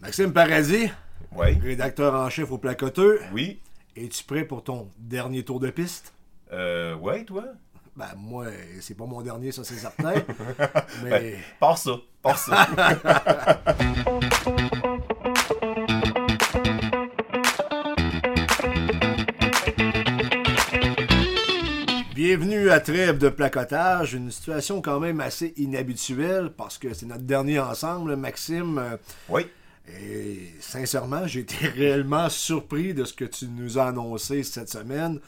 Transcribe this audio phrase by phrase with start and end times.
[0.00, 0.90] Maxime Paradis,
[1.36, 1.58] Oui.
[1.62, 3.20] rédacteur en chef au Placoteux.
[3.32, 3.60] Oui.
[3.96, 6.12] Es-tu prêt pour ton dernier tour de piste?
[6.52, 7.44] Euh, ouais, toi?
[7.96, 8.46] Ben, moi,
[8.80, 10.14] c'est pas mon dernier, ça, c'est certain.
[11.04, 11.10] mais.
[11.10, 11.92] Ben, pars ça.
[12.22, 12.66] Pars ça.
[22.14, 27.22] Bienvenue à Trêve de placotage, une situation quand même assez inhabituelle parce que c'est notre
[27.22, 28.98] dernier ensemble, Maxime.
[29.28, 29.46] Oui.
[29.88, 35.20] Et sincèrement, j'ai été réellement surpris de ce que tu nous as annoncé cette semaine.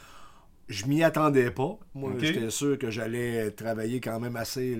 [0.68, 1.78] Je m'y attendais pas.
[1.94, 4.78] Moi, j'étais sûr que j'allais travailler quand même assez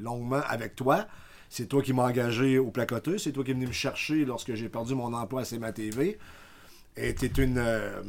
[0.00, 1.06] longuement avec toi.
[1.48, 3.18] C'est toi qui m'as engagé au placoteux.
[3.18, 6.18] C'est toi qui es venu me chercher lorsque j'ai perdu mon emploi à CMA TV.
[6.96, 8.02] Et tu es une, euh,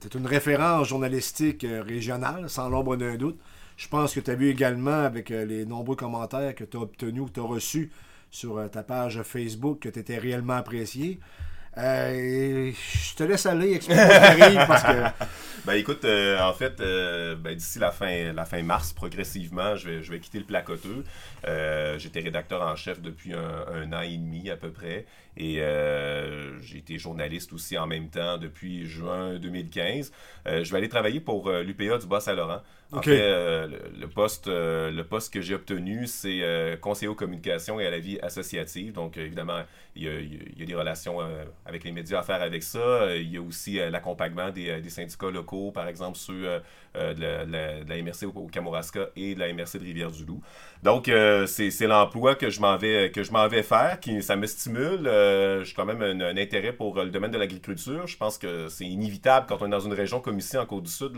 [0.00, 3.38] t'es une référence journalistique euh, régionale, sans l'ombre d'un doute.
[3.76, 6.80] Je pense que tu as vu également avec euh, les nombreux commentaires que tu as
[6.80, 7.90] obtenus ou tu as reçus
[8.30, 11.18] sur euh, ta page Facebook que tu étais réellement apprécié.
[11.78, 15.24] Euh, je te laisse aller arrive parce que
[15.64, 19.88] Ben écoute, euh, en fait, euh, ben, d'ici la fin, la fin mars, progressivement, je
[19.88, 21.04] vais, je vais quitter le placoteux.
[21.98, 25.06] J'étais rédacteur en chef depuis un, un an et demi à peu près.
[25.36, 25.62] Et
[26.62, 30.12] j'ai été journaliste aussi en même temps depuis juin 2015.
[30.46, 32.62] Euh, je vais aller travailler pour l'UPA du Bas-Saint-Laurent.
[32.90, 33.06] En Ok.
[33.06, 37.14] fait, euh, le, le poste, euh, le poste que j'ai obtenu, c'est euh, conseiller aux
[37.14, 38.94] communications et à la vie associative.
[38.94, 39.62] Donc, évidemment,
[39.94, 41.20] il y, a, il y des relations
[41.66, 43.14] avec les médias à faire avec ça.
[43.14, 46.60] Il y a aussi l'accompagnement des, des syndicats locaux, par exemple ceux
[46.98, 50.40] euh, de, la, de MRC au, au Kamouraska et de la MRC de Rivière-du-Loup.
[50.82, 54.22] Donc, euh, c'est c'est l'emploi que je m'en vais, que je m'en vais faire, qui,
[54.22, 55.06] ça me stimule.
[55.08, 58.06] Euh, J'ai quand même un, un intérêt pour euh, le domaine de l'agriculture.
[58.06, 61.12] Je pense que c'est inévitable quand on est dans une région comme ici, en Côte-du-Sud,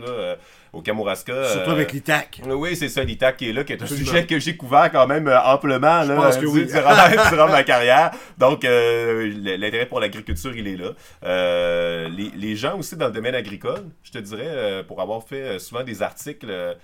[0.73, 1.49] au Kamouraska.
[1.49, 2.41] surtout avec l'ITAC.
[2.47, 4.07] oui, c'est ça, l'ITAC qui est là, qui est un Absolument.
[4.07, 6.65] sujet que j'ai couvert quand même amplement là, pense que oui.
[6.65, 6.91] durant,
[7.29, 8.11] durant ma carrière.
[8.37, 12.07] Donc, l'intérêt pour l'agriculture, il est là.
[12.09, 15.83] Les, les gens aussi dans le domaine agricole, je te dirais, pour avoir fait souvent
[15.85, 16.75] des articles euh,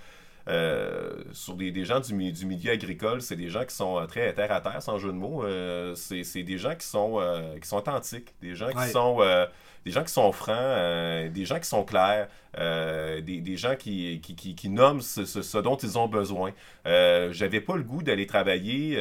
[0.48, 3.98] euh, sur des, des gens du, mi- du milieu agricole, c'est des gens qui sont
[4.00, 5.44] euh, très terre à terre, sans jeu de mots.
[5.44, 8.88] Euh, c'est c'est des gens qui sont, euh, qui sont authentiques, des gens qui Ouais.
[8.88, 9.20] sont...
[9.84, 12.28] des gens qui sont francs, euh, des gens qui sont clairs,
[12.58, 14.20] euh, des, gens qui,
[14.68, 16.52] nomment ce, dont ils ont besoin.
[16.86, 18.94] Euh, J'avais pas le goût d'aller travailler.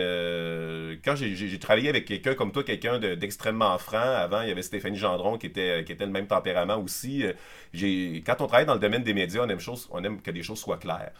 [1.04, 4.62] quand j'ai- travaillé avec quelqu'un comme toi, quelqu'un de- d'extrêmement franc, avant il y avait
[4.62, 7.24] Stéphanie Gendron qui était, qui était le même tempérament aussi.
[7.74, 9.60] Quand on travaille dans le domaine des médias, on aime,
[9.92, 11.12] on aime que les choses soient claires.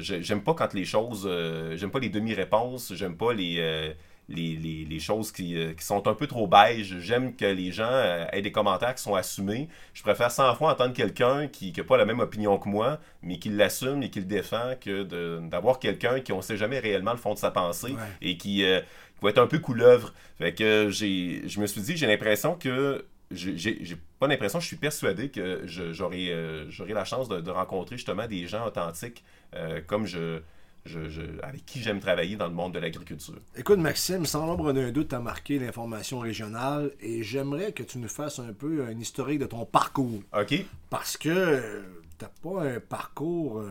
[0.00, 1.28] J'ai- j'aime pas quand les choses.
[1.76, 3.94] j'aime pas les demi-réponses, j'aime pas les.
[4.30, 6.98] Euh, les, les- les choses qui, euh, qui sont un peu trop beige.
[7.00, 9.68] J'aime que les gens euh, aient des commentaires qui sont assumés.
[9.94, 13.38] Je préfère 100 fois entendre quelqu'un qui n'a pas la même opinion que moi, mais
[13.38, 15.02] qui l'assume et qui le défend, que
[15.40, 17.98] d'avoir quelqu'un qui on sait jamais réellement le fond de sa pensée Ouais.
[18.20, 20.12] et qui, euh, qui va être un peu couleuvre.
[20.38, 23.04] Fait que j'ai, je me suis dit, j'ai l'impression que
[23.34, 28.26] j'ai pas l'impression, je suis persuadé que j'aurai euh, la chance de, de rencontrer justement
[28.26, 30.40] des gens authentiques euh, comme je,
[30.84, 33.34] je, je- avec qui j'aime travailler dans le monde de l'agriculture.
[33.56, 37.98] Écoute, Maxime, sans l'ombre d'un doute, tu as marqué l'information régionale et j'aimerais que tu
[37.98, 40.20] nous fasses un peu un historique de ton parcours.
[40.36, 40.54] OK?
[40.90, 41.82] Parce que euh,
[42.18, 43.70] t'as pas un parcours euh,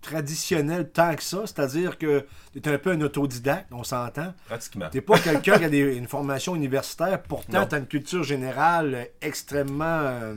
[0.00, 4.34] traditionnel tant que ça, c'est-à-dire que tu es un peu un autodidacte, on s'entend.
[4.46, 4.88] Pratiquement.
[4.90, 9.08] T'es pas quelqu'un qui a des- une formation universitaire, pourtant tu as une culture générale
[9.20, 10.34] extrêmement euh,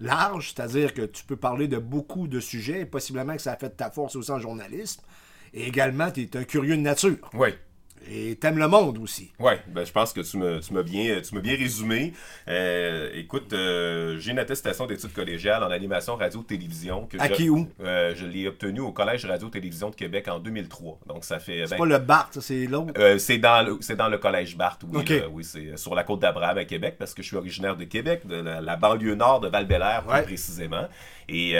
[0.00, 3.56] large, c'est-à-dire que tu peux parler de beaucoup de sujets, et possiblement que ça a
[3.56, 5.02] fait de ta force aussi en journalisme.
[5.52, 7.30] Et également, tu es un curieux de nature.
[7.34, 7.50] Oui.
[8.08, 9.30] Et t'aimes le monde aussi.
[9.38, 12.12] Oui, ben, je pense que tu me- tu m'as bien, tu bien résumé.
[12.48, 17.08] Euh, écoute, euh, j'ai une attestation d'études collégiales en animation radio-télévision.
[17.18, 17.68] À je- qui où?
[17.82, 20.98] Euh, je l'ai obtenue au Collège radio-télévision de Québec en 2003.
[21.06, 21.64] Donc, ça fait...
[21.66, 22.92] C'est ben, pas le Bart, c'est l'autre?
[22.98, 26.58] Euh, c'est dans dans le collège Barthes, oui, là, oui, c'est sur la côte d'Abraham
[26.58, 29.48] à Québec parce que je suis originaire de Québec, de la, la banlieue nord de
[29.48, 30.22] Val-Bélair Ouais.
[30.22, 30.88] précisément.
[31.28, 31.52] Et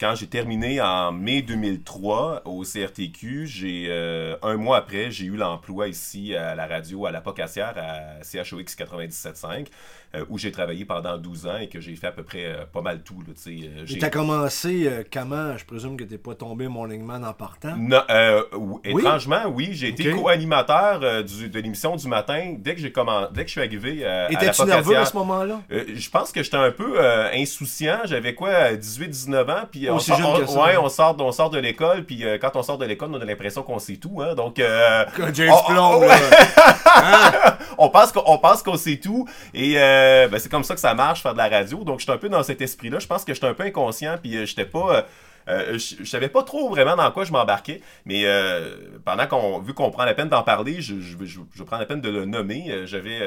[0.00, 5.36] quand j'ai terminé en mai 2003 au CRTQ, j'ai euh, un mois après, j'ai eu
[5.36, 9.66] l'emploi ici à la radio à la Pocassière à CHOX 97.5
[10.14, 12.64] euh, où j'ai travaillé pendant 12 ans et que j'ai fait à peu près euh,
[12.72, 13.22] pas mal tout.
[13.26, 15.56] Là, euh, Et t'as commencé comment?
[15.56, 17.76] Je présume que t'es pas tombé man en partant.
[17.76, 19.02] Non, euh, ou- Oui?
[19.02, 23.48] étrangement, oui, j'ai été co-animateur de l'émission du matin dès que j'ai commen- dès que
[23.48, 25.60] je suis arrivé à la Étais-tu nerveux à ce moment-là?
[25.70, 26.98] Je pense que j'étais un peu
[27.34, 27.98] insouciant.
[28.04, 29.64] J'avais quoi, 18-19 ans.
[29.70, 30.80] Puis on, sort, on- ça, ouais, hein.
[30.82, 32.04] on sort, on sort de l'école.
[32.04, 34.20] Puis quand on sort de l'école, on a l'impression qu'on sait tout.
[34.22, 35.52] Hein, donc, euh, James
[37.78, 39.26] on pense qu'on on pense qu'on sait tout.
[39.52, 41.84] Et euh, ben, c'est comme ça que ça marche, faire de la radio.
[41.84, 42.98] Donc, j'étais un peu dans cet esprit-là.
[42.98, 44.16] Je pense que j'étais un peu inconscient.
[44.22, 44.96] Puis euh, j'étais pas.
[44.96, 45.02] euh,
[45.48, 49.74] Euh, je, savais pas trop vraiment dans quoi je m'embarquais, mais euh, pendant qu'on, vu
[49.74, 52.64] qu'on prend la peine d'en parler, je, je, prends la peine de le nommer.
[52.70, 53.20] Euh, j'avais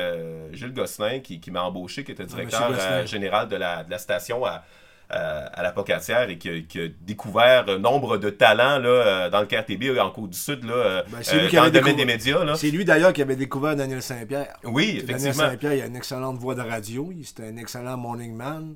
[0.54, 4.46] Gilles Gosselin qui, m'a embauché, qui était ah, directeur général de la, de la station
[4.46, 4.64] à,
[5.10, 10.10] à la Pocatière et qui, a découvert nombre de talents là, dans le KRTB en
[10.10, 11.20] Côte du Sud, là, ben,
[11.54, 12.56] dans le domaine des médias.
[12.56, 14.58] C'est lui d'ailleurs qui avait découvert Daniel Saint-Pierre.
[14.64, 15.18] Oui, effectivement.
[15.18, 18.76] Daniel Saint-Pierre, il a une excellente voix de radio, c'était un excellent morning man.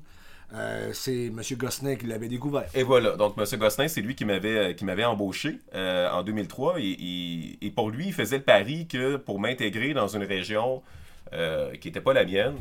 [0.54, 1.40] Euh, c'est M.
[1.56, 2.64] Gosselin qui l'avait découvert.
[2.74, 3.12] Et voilà.
[3.12, 3.44] Donc, M.
[3.58, 6.74] Gosselin, c'est lui qui m'avait, euh, qui m'avait embauché euh, en 2003.
[6.78, 10.82] Et, et, pour lui, il faisait le pari que pour m'intégrer dans une région
[11.80, 12.56] qui n'était pas la mienne,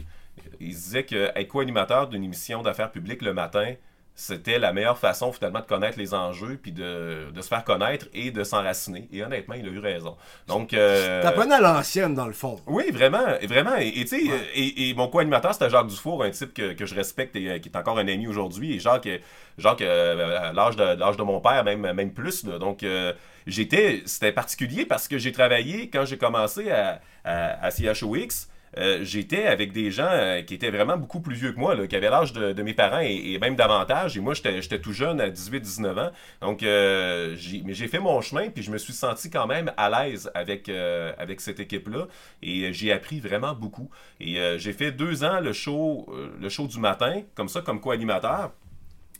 [0.59, 3.73] il disait qu'être co-animateur d'une émission d'affaires publiques le matin,
[4.13, 8.29] c'était la meilleure façon finalement de connaître les enjeux puis de, se faire connaître et
[8.29, 9.07] de s'enraciner.
[9.11, 10.15] Et honnêtement, il a eu raison.
[10.47, 12.59] Donc, euh, T'apprenais à l'ancienne dans le fond.
[12.67, 13.75] Oui, vraiment, vraiment.
[13.77, 14.21] Et, tu sais,
[14.53, 17.77] et, mon co-animateur c'était Jacques Dufour, un type que, je respecte et euh, qui est
[17.77, 18.75] encore un ami aujourd'hui.
[18.75, 19.09] Et Jacques,
[19.57, 22.45] Jacques euh, à l'âge de l'âge de mon père, même même plus.
[22.45, 22.85] Donc
[23.47, 28.49] j'étais, c'était particulier parce que j'ai travaillé quand j'ai commencé à, à, à CHOX.
[28.77, 31.95] Euh, j'étais avec des gens euh, qui étaient vraiment beaucoup plus vieux que moi, qui
[31.95, 34.17] avaient l'âge de, mes parents et, même davantage.
[34.17, 36.11] Et moi, j'étais tout jeune, à 18-19 ans.
[36.41, 40.31] Donc, euh, j'ai fait mon chemin, puis je me suis senti quand même à l'aise
[40.33, 40.71] avec,
[41.39, 42.07] cette équipe-là.
[42.41, 43.89] Et j'ai appris vraiment beaucoup.
[44.19, 46.07] Et j'ai fait deux ans le show,
[46.39, 48.51] le show du matin, comme ça, comme co-animateur.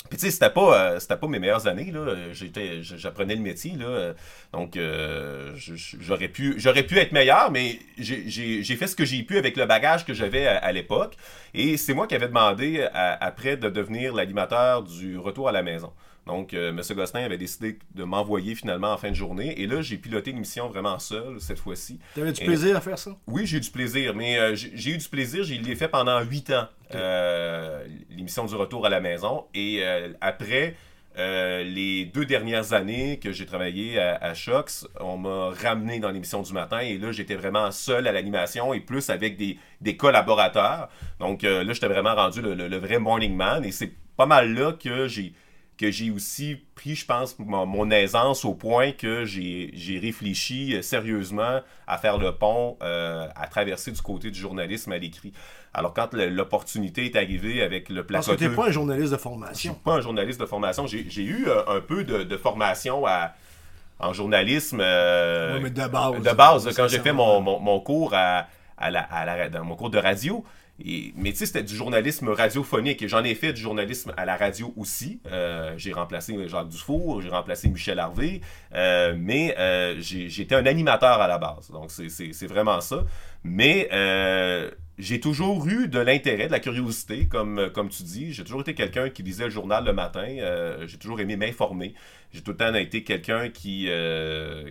[0.09, 2.15] Puis tu sais, c'était pas, euh, c'était pas mes meilleures années, là.
[2.33, 4.13] J'étais, j'apprenais le métier, là.
[4.51, 9.37] Donc, euh, j'aurais pu, j'aurais pu être meilleur, mais j'ai fait ce que j'ai pu
[9.37, 11.15] avec le bagage que j'avais à, l'époque.
[11.53, 15.91] Et c'est moi qui avais demandé, après, de devenir l'animateur du retour à la maison.
[16.27, 16.81] Donc, euh, M.
[16.95, 19.59] Gosselin avait décidé de m'envoyer finalement en fin de journée.
[19.59, 21.99] Et là, j'ai piloté l'émission vraiment seul cette fois-ci.
[22.13, 23.17] Tu avais du plaisir à faire ça?
[23.27, 24.13] Oui, j'ai eu du plaisir.
[24.15, 25.43] Mais euh, j'ai eu du plaisir.
[25.43, 27.83] J'ai l'ai fait pendant huit ans, euh,
[28.21, 29.45] l'émission du retour à la maison.
[29.53, 29.83] Et
[30.21, 30.75] après.
[31.17, 36.53] les deux dernières années que j'ai travaillé à, Shox, on m'a ramené dans l'émission du
[36.53, 40.87] matin et là, j'étais vraiment seul à l'animation et plus avec des, collaborateurs.
[41.19, 45.07] Donc là, j'étais vraiment rendu le, vrai morning man et c'est pas mal là que
[45.09, 45.33] j'ai
[45.81, 51.61] que j'ai aussi pris, je pense, mon, aisance au point que j'ai réfléchi euh, sérieusement
[51.87, 55.33] à faire le pont, euh, à traverser du côté du journalisme à l'écrit.
[55.73, 58.27] Alors, quand l'opportunité est arrivée avec le plateau...
[58.27, 59.53] Parce que tu n'es pas un journaliste de formation.
[59.53, 60.85] Je suis pas un journaliste de formation.
[60.85, 63.03] J'ai eu euh, un, peu de, formation
[63.99, 64.77] en journalisme.
[64.77, 66.21] de base.
[66.21, 68.47] De base, quand j'ai fait mon, cours à,
[68.91, 70.45] la, dans mon cours de radio
[71.15, 74.35] mais tu sais, c'était du journalisme radiophonique et j'en ai fait du journalisme à la
[74.35, 75.19] radio aussi.
[75.31, 78.41] Euh, j'ai remplacé Jacques Dufour, j'ai remplacé Michel Harvey,
[78.73, 81.69] euh, mais euh, j'étais un animateur à la base.
[81.71, 83.03] Donc c'est vraiment ça.
[83.43, 83.89] Mais
[84.97, 88.33] j'ai toujours eu de l'intérêt, de la curiosité, comme, tu dis.
[88.33, 90.27] J'ai toujours été quelqu'un qui lisait le journal le matin.
[90.85, 91.93] j'ai toujours aimé m'informer.
[92.31, 93.89] J'ai tout le temps été quelqu'un qui,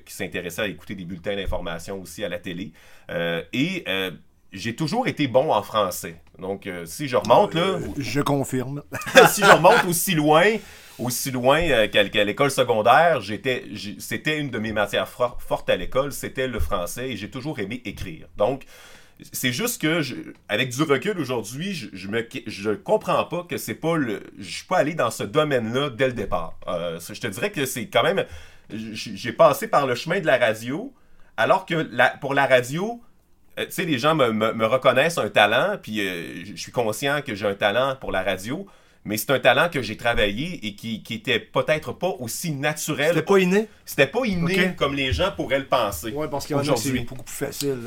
[0.05, 2.73] qui s'intéressait à écouter des bulletins d'information aussi à la télé.
[3.53, 3.85] et
[4.53, 6.21] j'ai toujours été bon en français.
[6.39, 7.63] Donc, euh, si je remonte là.
[7.63, 8.83] Euh, je confirme.
[9.31, 10.57] si je remonte aussi loin,
[10.99, 13.65] aussi loin euh, qu'à l'école secondaire, j'étais,
[13.99, 17.81] c'était une de mes matières fortes à l'école, c'était le français et j'ai toujours aimé
[17.85, 18.27] écrire.
[18.37, 18.65] Donc,
[19.33, 20.01] c'est juste que,
[20.49, 24.23] avec du recul aujourd'hui, je, je, me, je comprends pas que c'est pas le.
[24.39, 26.59] Je suis pas allé dans ce domaine-là dès le départ.
[26.67, 28.25] je te dirais que c'est quand même.
[28.71, 30.95] J'ai passé par le chemin de la radio,
[31.37, 33.03] alors que la, pour la radio,
[33.57, 37.47] tu sais, les gens me, reconnaissent un talent, puis euh, je suis conscient que j'ai
[37.47, 38.67] un talent pour la radio,
[39.05, 43.15] mais c'est un talent que j'ai travaillé et qui, qui était peut-être pas aussi naturel.
[43.15, 43.69] C'était pas inné?
[43.87, 46.13] C'était pas inné comme les gens pourraient le penser.
[46.15, 47.79] Oui, parce qu'aujourd'hui, c'est beaucoup plus facile.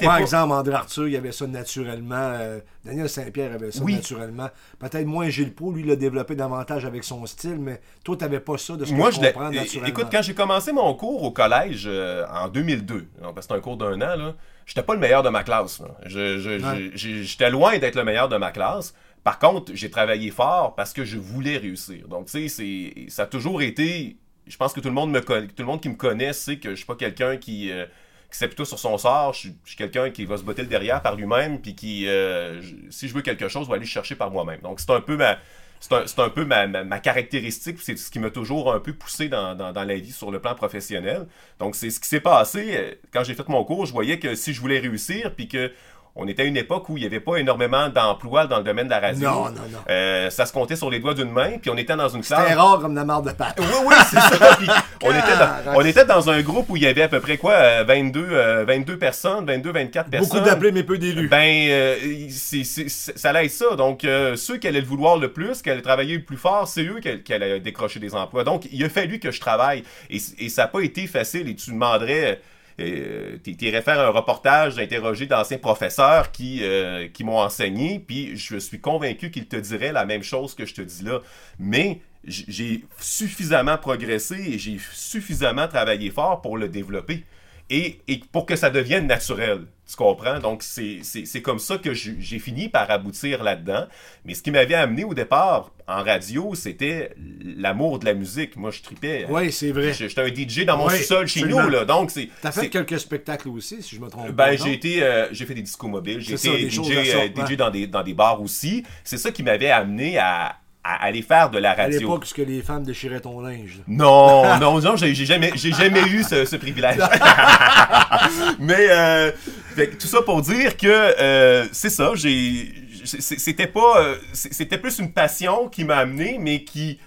[0.00, 2.14] par exemple, André Arthur, il avait ça naturellement.
[2.14, 4.48] Euh, Daniel Saint-Pierre avait ça naturellement.
[4.78, 8.40] Peut-être moins Gilles Pau, lui, l'a développé davantage avec son style, mais toi, tu n'avais
[8.40, 9.88] pas ça de ce Moi, que je comprends naturellement.
[9.88, 11.90] Écoute, quand j'ai commencé mon cours au collège
[12.32, 14.34] en 2002, parce que c'était un cours d'un an, là,
[14.64, 15.82] j'étais pas le meilleur de ma classe.
[16.06, 18.94] J'étais loin d'être le meilleur de ma classe.
[19.26, 22.06] Par contre, j'ai travaillé fort parce que je voulais réussir.
[22.06, 24.18] Donc, tu sais, ça a toujours été.
[24.46, 26.70] Je pense que tout le monde me tout le monde qui me connaît sait que
[26.70, 27.86] je suis pas quelqu'un qui, euh,
[28.30, 29.32] qui sur son sort.
[29.32, 33.08] Je suis, quelqu'un qui va se botter le derrière par lui-même, puis qui, euh, si
[33.08, 34.60] je veux quelque chose, va aller chercher par moi-même.
[34.60, 35.38] Donc, c'est un peu ma,
[35.80, 39.96] c'est un, peu ma, caractéristique, c'est ce qui m'a toujours un peu poussé dans, la
[39.96, 41.26] vie sur le plan professionnel.
[41.58, 42.76] Donc, c'est ce qui s'est passé.
[42.76, 45.72] Euh, quand j'ai fait mon cours, je voyais que si je voulais réussir, puis que
[46.16, 48.86] on était à une époque où il n'y avait pas énormément d'emplois dans le domaine
[48.86, 49.28] de la radio.
[49.28, 49.78] Non, non, non.
[49.90, 52.42] Euh, ça se comptait sur les doigts d'une main, puis on était dans une C'était
[52.42, 52.56] classe.
[52.56, 53.56] rare comme la marde de pâte.
[53.58, 54.56] Oui, oui, c'est ça.
[54.58, 54.68] Puis
[55.02, 57.36] on, était dans, on était dans un groupe où il y avait à peu près
[57.36, 60.28] quoi, euh, 22, euh, 22 personnes, 22, 24 personnes.
[60.30, 61.28] Beaucoup d'appelés, mais peu d'élus.
[61.28, 61.96] Ben, euh,
[62.30, 63.76] c'est- c'est- c'est- ça allait ça.
[63.76, 66.66] Donc, euh, ceux qui allaient le vouloir le plus, qui allaient travailler le plus fort,
[66.66, 68.42] c'est eux qui, qui allaient décrocher des emplois.
[68.44, 69.84] Donc, il a fallu que je travaille.
[70.10, 71.48] Et, et ça n'a pas été facile.
[71.48, 72.40] Et tu demanderais,
[72.78, 78.36] euh, tu irais faire un reportage, interroger d'anciens professeurs qui, euh, qui m'ont enseigné, puis
[78.36, 81.20] je suis convaincu qu'ils te diraient la même chose que je te dis là.
[81.58, 87.24] Mais j'ai suffisamment progressé et j'ai suffisamment travaillé fort pour le développer
[87.70, 89.66] et, et pour que ça devienne naturel.
[89.88, 90.40] Tu comprends?
[90.40, 93.86] Donc, c'est c'est- c'est comme ça que j'ai fini par aboutir là-dedans.
[94.24, 98.56] Mais ce qui m'avait amené au départ en radio, c'était l'amour de la musique.
[98.56, 99.26] Moi, je tripais.
[99.28, 99.92] Oui, c'est vrai.
[99.92, 101.68] J'étais un DJ dans mon Ouais, sous-sol chez nous.
[101.68, 101.84] Là.
[101.84, 102.28] Donc, c'est.
[102.42, 104.32] T'as fait quelques spectacles aussi, si je me trompe pas.
[104.50, 104.64] ben, non?
[104.64, 107.10] j'ai été, euh, j'ai fait des discos mobiles, j'ai C'est ça, été des choses DJ,
[107.12, 108.82] sorte, DJ dans, des, dans des bars aussi.
[109.04, 110.56] C'est ça qui m'avait amené à,
[110.86, 111.98] à aller faire de la À radio.
[111.98, 113.80] l'époque, ce que les femmes déchiraient ton linge.
[113.88, 116.98] Non, non, non, j'ai jamais, j'ai jamais eu ce, ce privilège.
[118.58, 119.32] Mais euh,
[119.74, 122.72] fait tout ça pour dire que euh, c'est ça, j'ai,
[123.04, 126.98] c'était pas, euh, c'était plus une passion qui m'a amené, mais qui,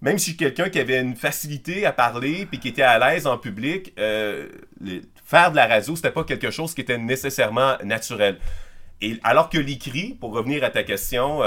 [0.00, 2.98] même si je suis quelqu'un qui avait une facilité à parler puis qui était à
[2.98, 4.48] l'aise en public, euh,
[5.24, 8.38] faire de la radio, c'était pas quelque chose qui était nécessairement naturel.
[9.00, 11.40] Et alors que l'écrit, pour revenir à ta question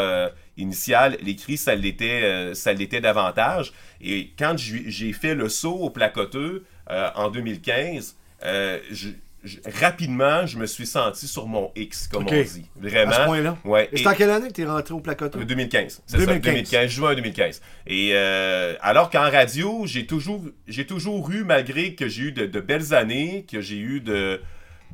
[0.57, 3.71] initiale, l'écrit, ça l'était, euh, ça l'était davantage.
[4.01, 9.09] Et quand j'ai fait le saut au placoteux euh, en 2015, euh, je-
[9.43, 12.65] je- rapidement, je me suis senti sur mon X, comme on dit.
[12.75, 13.11] Vraiment.
[13.11, 13.57] À ce point-là?
[13.63, 13.89] Ouais.
[13.91, 15.39] Et c'est en quelle année que t'es rentré au placoton?
[15.39, 16.01] euh, 2015.
[16.05, 16.43] C'est 2015.
[16.43, 17.61] ça, 2015, juin 2015.
[17.87, 18.15] Et
[18.81, 22.93] alors qu'en radio, j'ai toujours, j'ai toujours eu, malgré que j'ai eu de, de belles
[22.93, 24.41] années, que j'ai eu de,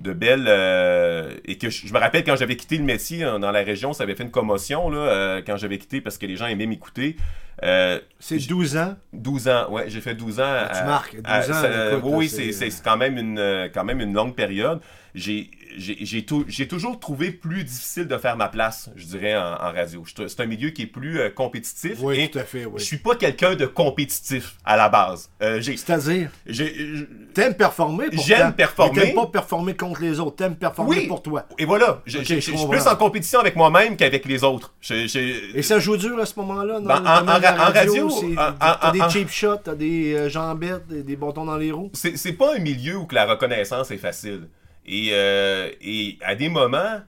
[0.01, 0.45] de belles...
[0.47, 3.61] euh, et que je, je me rappelle quand j'avais quitté le métier hein, dans la
[3.63, 6.47] région, ça avait fait une commotion, là, euh, quand j'avais quitté parce que les gens
[6.47, 7.15] aimaient m'écouter.
[7.63, 8.95] Euh, C'est 12 ans?
[9.13, 10.43] 12 ans, ouais, j'ai fait 12 ans.
[10.45, 13.83] Ah, tu à- marques, 12 à- ans, écoute, oui, c'est quand même une euh, quand
[13.83, 14.79] même une longue période.
[15.15, 19.35] J'ai j'ai j'ai tou- j'ai toujours trouvé plus difficile de faire ma place, je dirais
[19.37, 20.03] en, en radio.
[20.05, 22.67] Je- C'est un milieu qui est plus euh, compétitif Oui, et tout à fait, je
[22.67, 22.81] oui.
[22.81, 25.29] suis pas quelqu'un de compétitif à la base.
[25.41, 27.03] Euh, C'est-à-dire, je-
[27.33, 29.01] t'aimes performer pourtant, J'aime performer.
[29.01, 31.07] T'aimes pas performer contre les autres, t'aimes performer Oui.
[31.07, 31.45] pour toi.
[31.57, 34.73] et voilà, je, je- je je suis plus en compétition avec moi-même qu'avec les autres.
[34.81, 38.37] Je- je- Et ça joue dur à ce moment-là Ben, en- en en radio, c'est-
[38.37, 41.91] en- T'as des cheap shots, t'as des euh, jambettes, des, des bâtons dans les roues.
[41.93, 44.47] c'est c'est pas un milieu où que la reconnaissance est facile.
[44.87, 47.01] Et, euh, et à des moments,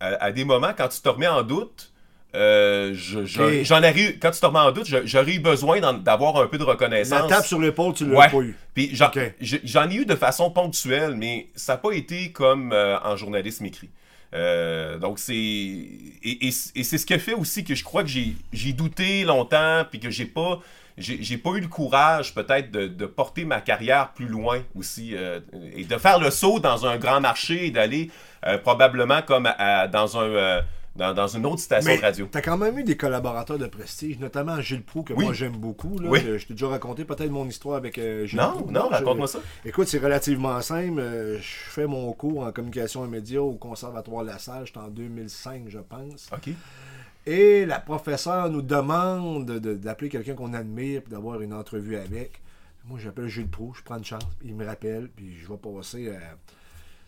[0.00, 1.92] à, à des moments, quand tu te remets en doute,
[2.34, 3.80] euh, je- je- j'en
[4.20, 7.28] quand tu te remets en doute, j'aurais eu besoin d'avoir un peu de La reconnaissance.
[7.28, 8.28] tape sur l'épaule, tu l'as Ouais.
[8.30, 8.56] pas eu.
[8.74, 12.98] Puis j'en j'en ai eu de façon ponctuelle, mais ça n'a pas été comme euh,
[13.00, 13.90] en journalisme écrit.
[14.34, 18.08] Euh, donc c'est et, et- et c'est ce qui fait aussi que je crois que
[18.08, 20.60] j'ai j'ai douté longtemps puis que j'ai pas
[20.98, 25.40] j'ai pas eu le courage peut-être de, de porter ma carrière plus loin aussi euh,
[25.74, 28.10] et de faire le saut dans un grand marché et d'aller
[28.46, 30.62] euh, probablement comme à- dans un euh,
[30.94, 32.26] dans, dans une autre station Mais de radio.
[32.32, 35.24] t'as quand même eu des collaborateurs de prestige, notamment Gilles Proux, que Oui.
[35.26, 35.98] moi j'aime beaucoup.
[35.98, 36.08] là.
[36.08, 36.20] Oui.
[36.24, 38.70] Je, je t'ai déjà raconté peut-être mon histoire avec euh, Gilles Non, Proux.
[38.70, 39.40] non, je- raconte-moi ça.
[39.66, 40.98] Écoute, c'est relativement simple.
[40.98, 44.64] Euh, Je fais mon cours en communication et médias au Conservatoire La Salle.
[44.64, 46.30] J'étais en 2005, je pense.
[46.32, 46.54] OK.
[47.26, 52.40] Et la professeure nous demande de- d'appeler quelqu'un qu'on admire puis d'avoir une entrevue avec.
[52.84, 56.06] Moi, j'appelle Gilles Proux, je prends une chance, il me rappelle, puis je vais passer.
[56.08, 56.18] euh,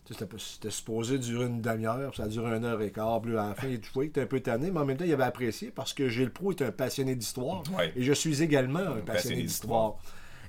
[0.05, 3.21] tu sais, C'était supposé durer une demi-heure, puis ça a duré une heure et quart.
[3.21, 5.13] Puis à la fin, tu voyais que un peu tanné, mais en même temps, il
[5.13, 7.63] avait apprécié parce que Gilles Proux est un passionné d'histoire.
[7.77, 7.93] Ouais.
[7.95, 9.97] Et je suis également un passionné passionné d'histoire.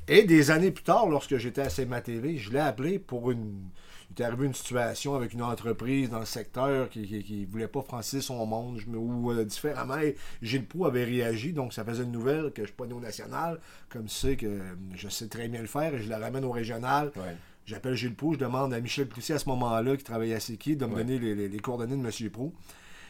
[0.09, 3.61] Et des années plus tard, lorsque j'étais à CMA TV, je l'ai appelé pour une.
[4.09, 7.83] Il était arrivé une situation avec une entreprise dans le secteur qui ne voulait pas
[7.83, 9.99] franciser son monde, ou euh, différemment.
[9.99, 12.93] et Gilles Proux avait réagi, donc ça faisait une nouvelle que je suis pas né
[12.95, 14.59] au national, comme tu sais que
[14.95, 17.11] je sais très bien le faire et je la ramène au régional.
[17.17, 17.35] Ouais.
[17.67, 20.75] J'appelle Gilles Proux, je demande à Michel Cloutier à ce moment-là, qui travaillait à Seki,
[20.75, 21.03] de me Ouais.
[21.03, 22.29] donner les, les- les coordonnées de M.
[22.31, 22.51] Proux.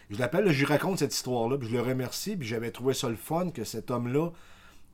[0.10, 3.08] Je l'appelle, je lui raconte cette histoire-là, puis je le remercie, puis j'avais trouvé ça
[3.08, 4.32] le fun que cet homme-là,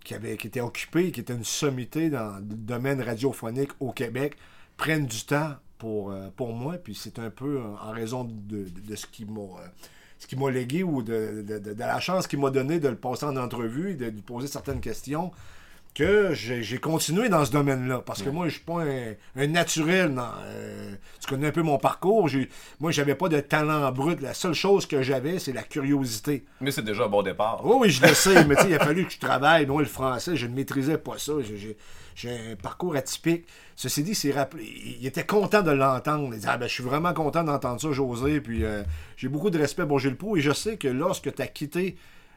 [0.06, 4.38] qui, avait, qui était occupé, qui était une sommité dans le domaine radiophonique au Québec,
[4.78, 8.66] prenne du temps pour, euh, pour moi, puis c'est un peu euh, en raison de,
[8.88, 9.42] de- ce qui m'a...
[9.42, 9.68] euh,
[10.18, 12.88] ce qui m'a légué ou de, de- de- de la chance qu'il m'a donné de
[12.88, 15.32] le passer en entrevue et de lui poser certaines questions
[15.96, 18.04] que j'ai continué dans ce domaine-là.
[18.06, 20.14] Parce que moi, je suis pas un, naturel.
[20.44, 22.30] Euh, tu connais un peu mon parcours.
[22.82, 24.22] Moi, j'avais pas de talent brut.
[24.22, 26.44] La seule chose que j'avais, c'est la curiosité.
[26.60, 27.62] Mais c'est déjà un bon départ.
[27.64, 28.44] Oh, oui, je le sais.
[28.44, 29.66] mais il a fallu que je travaille.
[29.66, 31.32] Moi, le français, je ne maîtrisais pas ça.
[32.14, 33.46] J'ai un parcours atypique.
[33.78, 34.34] Ceci dit, c'est.
[35.00, 36.28] Il était content de l'entendre.
[36.34, 38.42] Il disait ah, ben, Je suis vraiment content d'entendre ça, José.
[38.42, 38.84] Puis euh,
[39.16, 40.36] j'ai beaucoup de respect pour Gilles Pou.
[40.36, 41.96] Et je sais que lorsque tu as quitté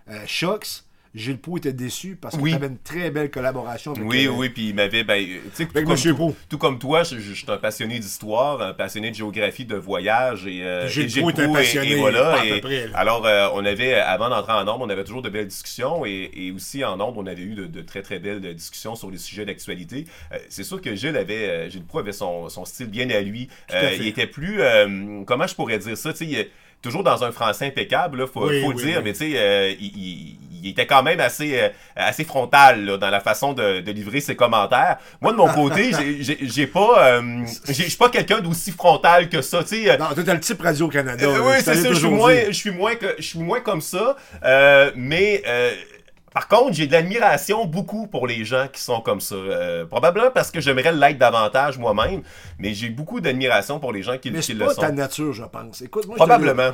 [0.09, 0.88] euh, Shox,
[1.19, 4.69] Gilles Pou était déçu parce qu'il avait une très belle collaboration avec Oui, oui, puis
[4.69, 5.05] il m'avait.
[5.05, 5.67] Ben, tout,
[6.15, 10.47] comme, tout, comme toi, je, suis un passionné d'histoire, un passionné de géographie, de voyage.
[10.47, 11.93] Et, euh, Gilles, Pou était passionné.
[11.93, 12.39] Et, voilà,
[12.95, 16.53] alors, euh, on avait, avant d'entrer en nombre, on avait toujours de belles discussions et,
[16.55, 20.07] aussi en nombre, on avait eu de, très, très belles discussions sur les sujets d'actualité.
[20.33, 23.49] Euh, c'est sûr que Gilles avait, Gilles Pou avait son, son style bien à lui.
[23.73, 24.61] il était plus.
[25.27, 26.13] comment je pourrais dire ça?
[26.13, 29.77] Tu sais, toujours dans un français impeccable, il faut, faut le dire, mais tu sais,
[29.81, 34.37] il il était quand même assez, euh, assez frontal dans la façon de, livrer ses
[34.37, 34.99] commentaires.
[35.21, 35.91] Moi, de mon côté,
[36.43, 37.19] j'ai pas.
[37.19, 39.65] Euh, je suis pas quelqu'un d'aussi frontal que ça.
[39.65, 39.91] sais.
[39.91, 39.97] Euh.
[39.97, 41.27] non, t'es le type Radio-Canada.
[41.43, 41.93] oui, c'est ça.
[41.93, 41.95] Je
[42.53, 42.95] suis moins, moins,
[43.37, 44.17] moins comme ça.
[44.95, 45.43] mais.
[46.35, 49.35] Par contre, j'ai de l'admiration beaucoup pour les gens qui sont comme ça.
[49.89, 52.23] probablement parce que j'aimerais l'être davantage moi-même,
[52.59, 54.71] mais j'ai beaucoup d'admiration pour les gens qui, mais qui le sont.
[54.71, 55.81] c'est pas ta nature, je pense.
[55.83, 56.73] Écoute, moi, probablement.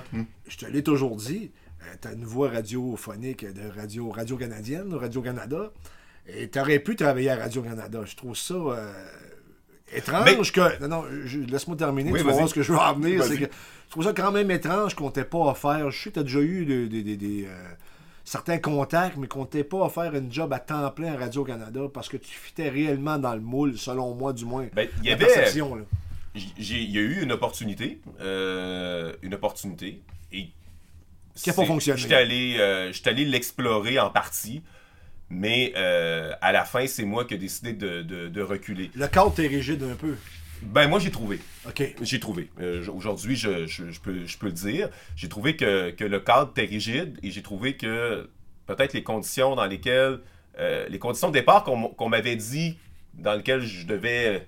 [0.49, 1.51] Je te l'ai toujours dit.
[1.85, 5.73] Euh, tu as une voix radiophonique de Radio, radio Canadienne, Radio-Canada.
[6.27, 8.03] Et tu aurais pu travailler à Radio-Canada.
[8.05, 8.93] Je trouve ça euh,
[9.95, 10.81] étrange que.
[10.83, 11.05] Non, non,
[11.49, 12.13] laisse-moi terminer.
[12.13, 13.23] tu vas voir ce que je veux en venir.
[13.23, 13.47] je
[13.91, 15.91] trouve ça quand même étrange qu'on t'ait pas offert.
[15.91, 17.69] Je sais que tu as déjà eu des, euh,
[18.25, 22.09] certains contacts, mais qu'on t'ait pas offert une job à temps plein à Radio-Canada parce
[22.09, 24.67] que tu fitais réellement dans le moule, selon moi, du moins.
[24.75, 25.27] Ben, y avait.
[26.35, 28.01] Il y a eu une opportunité.
[28.21, 30.01] une opportunité.
[30.33, 30.49] Et
[31.43, 31.99] qui n'a pas fonctionné.
[31.99, 34.63] J'étais allé, euh, allé l'explorer en partie,
[35.31, 38.91] mais euh, à la fin, c'est moi qui ai décidé de, de, reculer.
[38.95, 40.17] Le cadre est rigide un peu.
[40.63, 41.41] Ben moi j'ai trouvé.
[41.67, 41.83] OK.
[42.01, 42.49] J'ai trouvé.
[42.61, 44.89] Euh, aujourd'hui, je, je, peux, je peux le dire.
[45.17, 48.31] J'ai trouvé que, que, le cadre était rigide et j'ai trouvé que
[48.67, 50.21] peut-être les conditions dans lesquelles.
[50.89, 52.79] les conditions de départ qu'on m'avait dit
[53.15, 54.47] dans lesquelles je devais.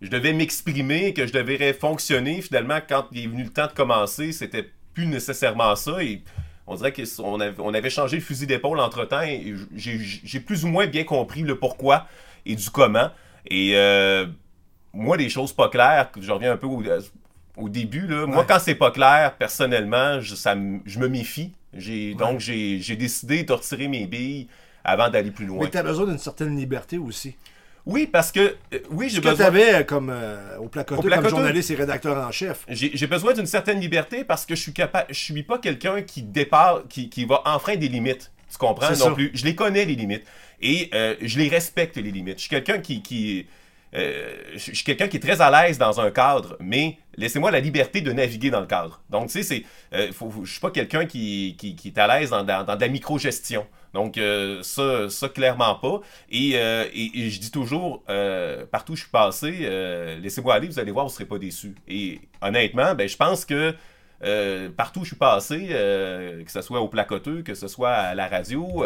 [0.00, 2.42] Je devais m'exprimer, que je devais fonctionner.
[2.42, 6.02] Finalement, quand il est venu le temps de commencer, c'était plus nécessairement ça.
[6.02, 6.22] Et
[6.66, 10.68] on dirait qu'on avait, on avait changé le fusil d'épaule entre-temps et j'ai plus ou
[10.68, 12.06] moins bien compris le pourquoi
[12.46, 13.10] et du comment.
[13.46, 14.26] Et euh,
[14.92, 18.74] moi, des choses pas claires, je reviens un peu au, début, là, moi, quand c'est
[18.74, 21.52] pas clair, personnellement, je, ça, je me méfie.
[22.18, 24.48] Donc, j'ai décidé de retirer mes billes
[24.84, 25.64] avant d'aller plus loin.
[25.64, 27.36] Mais tu as besoin d'une certaine liberté aussi.
[27.84, 28.56] Oui, parce que.
[28.72, 29.50] Euh, oui, j'ai besoin.
[29.50, 32.64] que euh, comme euh, au placoteux, comme journaliste et rédacteur en chef.
[32.68, 35.06] J'ai besoin d'une certaine liberté parce que je suis capable.
[35.10, 38.30] Je suis pas quelqu'un qui dépasse, qui, qui va enfreindre des limites.
[38.50, 38.92] Tu comprends?
[38.92, 39.30] Non plus.
[39.34, 40.24] Je les connais, les limites.
[40.60, 42.36] Et je les respecte, les limites.
[42.36, 43.02] Je suis quelqu'un qui.
[43.02, 43.46] qui
[43.92, 48.00] je suis quelqu'un qui est très à l'aise dans un cadre, mais laissez-moi la liberté
[48.00, 49.00] de naviguer dans le cadre.
[49.10, 49.64] Donc, tu sais, c'est,
[49.94, 50.10] euh,
[50.44, 53.66] je suis pas quelqu'un qui, qui, est à l'aise dans, dans, de la micro-gestion.
[53.94, 56.00] Donc, euh, ça, ça, clairement pas.
[56.30, 59.50] Et, euh, et, je dis toujours, euh, partout où je suis passé,
[60.20, 61.74] laissez-moi aller, vous allez voir, vous serez pas déçus.
[61.88, 63.74] Et honnêtement, ben, je pense que
[64.76, 68.28] partout où je suis passé, que ce soit au placoteux, que ce soit à la
[68.28, 68.84] radio,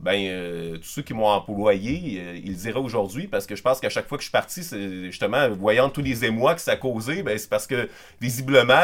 [0.00, 4.08] ben, tous ceux qui m'ont employé, ils diraient aujourd'hui, parce que je pense qu'à chaque
[4.08, 7.22] fois que je suis parti, c'est justement, voyant tous les émois que ça a causé,
[7.22, 7.88] ben, c'est parce que
[8.20, 8.80] visiblement,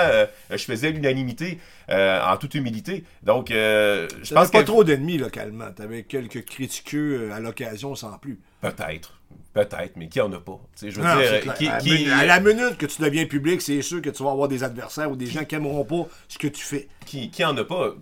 [0.50, 1.58] je faisais l'unanimité.
[1.90, 3.04] Euh, en toute humilité.
[3.22, 5.70] Donc, euh, je pense pas trop d'ennemis localement.
[5.70, 8.40] T'avais quelques critiqueux euh, à l'occasion sans plus.
[8.62, 9.20] Peut-être.
[9.54, 10.60] Peut-être, mais qui en a pas?
[10.82, 14.32] Je veux dire, à, la minute que tu deviens public, c'est sûr que tu vas
[14.32, 16.88] avoir des adversaires ou des gens qui n'aimeront pas ce que tu fais.
[17.06, 17.94] Qui, qui en a pas?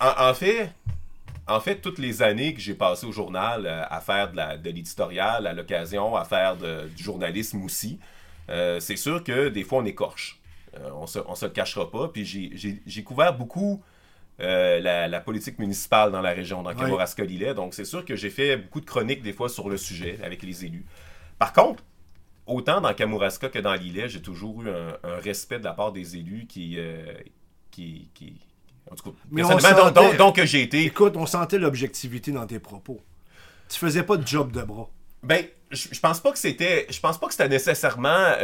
[0.00, 0.70] En, en, fait,
[1.48, 5.52] en fait, toutes les années que j'ai passées au journal à faire de l'éditorial, à
[5.54, 7.98] l'occasion, à faire du journalisme aussi,
[8.48, 10.42] c'est sûr que des fois on écorche.
[10.78, 12.08] Euh, on se, se le cachera pas.
[12.08, 12.24] Puis
[12.86, 13.82] j'ai couvert beaucoup
[14.40, 17.54] euh, la, politique municipale dans la région, dans Kamouraska-Lillet.
[17.54, 20.42] Donc c'est sûr que j'ai fait beaucoup de chroniques des fois sur le sujet avec
[20.42, 20.84] les élus.
[21.38, 21.84] Par contre,
[22.46, 26.16] autant dans Kamouraska que dans Lillet, j'ai toujours eu un, respect de la part des
[26.16, 27.12] élus qui, euh,
[27.70, 28.10] qui,
[28.90, 29.42] en tout cas, Mais
[30.16, 30.84] donc, j'ai été.
[30.84, 33.00] Écoute, on sentait l'objectivité dans tes propos.
[33.68, 34.88] Tu faisais pas de job de bras.
[35.22, 36.86] Ben, je, pense pas que c'était.
[36.90, 38.34] Je pense pas que c'était nécessairement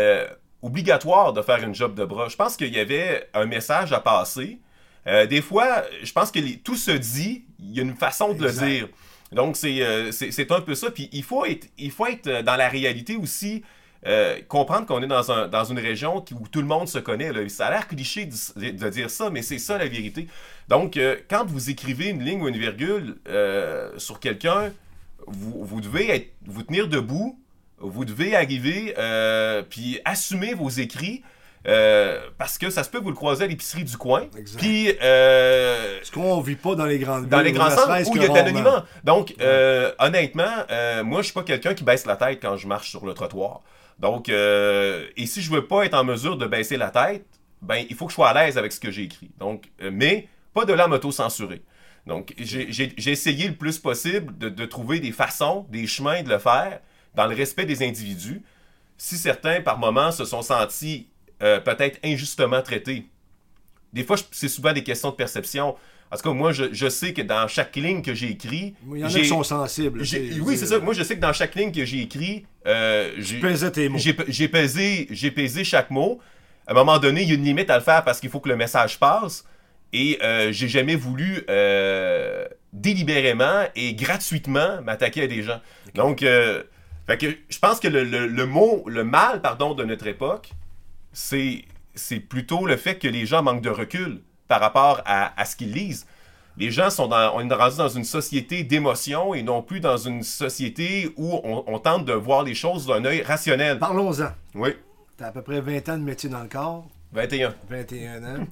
[0.62, 2.28] obligatoire de faire une job de bras.
[2.28, 4.60] Je pense qu'il y avait un message à passer.
[5.08, 8.44] Euh, des fois, je pense que tout se dit, il y a une façon de
[8.44, 8.88] le dire.
[9.32, 10.90] Donc, euh, c'est un peu ça.
[10.90, 13.62] Puis, il faut être, il faut être dans la réalité aussi.
[14.06, 17.32] Euh, comprendre qu'on est dans, un, dans une région où tout le monde se connaît.
[17.32, 17.48] Là.
[17.48, 20.28] Ça a l'air cliché de, de, dire ça, mais c'est ça la vérité.
[20.68, 23.16] Donc, quand vous écrivez une ligne ou une virgule
[23.96, 24.72] sur quelqu'un,
[25.26, 27.38] vous, vous devez être, vous tenir debout,
[27.80, 31.22] vous devez arriver, euh, puis assumer vos écrits.
[31.68, 34.26] Euh, parce que ça se peut que vous le croisez à l'épicerie du coin.
[34.56, 37.28] Puis, euh, Ce qu'on vit pas dans les grandes villes.
[37.30, 38.86] dans les grands centres où il y a de l'anonymat.
[39.04, 42.66] Donc, euh, honnêtement, euh, moi, je suis pas quelqu'un qui baisse la tête quand je
[42.66, 43.60] marche sur le trottoir.
[43.98, 47.26] Donc, et si je veux pas être en mesure de baisser la tête,
[47.60, 49.30] ben, il faut que je sois à l'aise avec ce que j'ai écrit.
[49.38, 51.62] Donc, mais pas de la m'auto-censurer.
[52.06, 56.22] Donc, j'ai j'ai- j'ai essayé le plus possible de, de trouver des façons, des chemins
[56.22, 56.78] de le faire
[57.14, 58.42] dans le respect des individus.
[58.96, 61.08] Si certains, par moments, se sont sentis
[61.42, 63.06] euh, peut-être injustement traités,
[63.92, 65.74] des fois, c'est souvent des questions de perception.
[66.10, 68.98] En tout cas, moi, je, je sais que dans chaque ligne que j'ai écrit, Il
[68.98, 70.00] y en a j'ai- qui sont sensibles.
[70.42, 70.78] oui, c'est ça.
[70.78, 73.38] Moi, je sais que dans chaque ligne que j'ai écrit, euh, j'ai
[74.48, 76.18] pesé, j'ai pesé chaque mot.
[76.66, 78.40] À un moment donné, il y a une limite à le faire parce qu'il faut
[78.40, 79.44] que le message passe.
[79.92, 85.60] Et euh, j'ai jamais voulu euh, délibérément et gratuitement m'attaquer à des gens.
[85.94, 86.62] Donc, euh,
[87.06, 90.50] fait que je pense que le, le- le mot, le mal, pardon, de notre époque,
[91.12, 95.44] c'est c'est plutôt le fait que les gens manquent de recul par rapport à, à
[95.44, 96.06] ce qu'ils lisent.
[96.56, 99.96] Les gens sont dans, on est rendu dans une société d'émotion et non plus dans
[99.96, 103.78] une société où on, on tente de voir les choses d'un œil rationnel.
[103.78, 104.30] Parlons-en.
[104.54, 104.70] Oui,
[105.16, 106.86] T'as à peu près 20 ans de métier dans le corps.
[107.12, 107.54] 21.
[107.68, 108.46] 21 ans.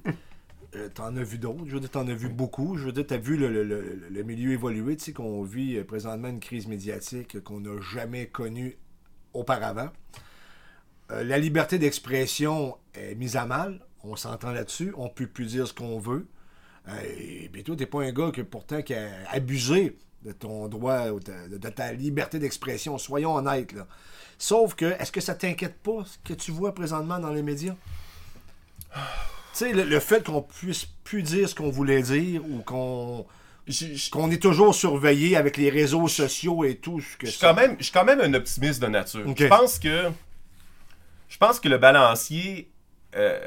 [0.75, 1.63] Euh, t'en as vu d'autres.
[1.65, 2.75] Je veux dire, t'en as vu beaucoup.
[2.77, 4.97] Je veux dire, t'as vu le, le- le- le milieu évoluer.
[4.97, 8.77] Tu sais qu'on vit euh, présentement une crise médiatique qu'on n'a jamais connue
[9.33, 9.89] auparavant.
[11.11, 13.79] Euh, la liberté d'expression est mise à mal.
[14.03, 14.93] On s'entend là-dessus.
[14.97, 16.27] On ne peut plus dire ce qu'on veut.
[16.89, 20.67] Euh, et puis toi, t'es pas un gars que pourtant qui a abusé de ton
[20.67, 22.97] droit, ou ta- de ta liberté d'expression.
[22.97, 23.87] Soyons honnêtes, là.
[24.39, 27.75] Sauf que, est-ce que ça t'inquiète pas ce que tu vois présentement dans les médias?
[28.93, 28.99] Tu
[29.53, 33.25] sais, le, le fait qu'on puisse plus dire ce qu'on voulait dire ou qu'on
[34.31, 37.75] est toujours surveillé avec les réseaux sociaux et tout ce que je suis quand même,
[37.79, 39.21] je suis quand même un optimiste de nature.
[39.35, 40.09] Je pense que,
[41.29, 42.69] je pense que le balancier
[43.15, 43.39] euh,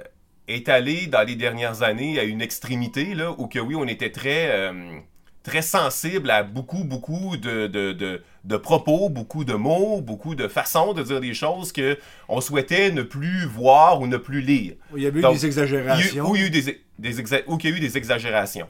[0.48, 4.10] est allé dans les dernières années à une extrémité là, où que oui, on était
[4.10, 4.98] très, euh,
[5.42, 10.48] très sensible à beaucoup, beaucoup de, de, de- de propos, beaucoup de mots, beaucoup de
[10.48, 14.74] façons de dire des choses que on souhaitait ne plus voir ou ne plus lire.
[14.96, 16.34] Il y avait eu Donc, des Il y a eu- exagérations.
[16.34, 18.68] Il y a eu des, des exa- où il y a eu des exagérations.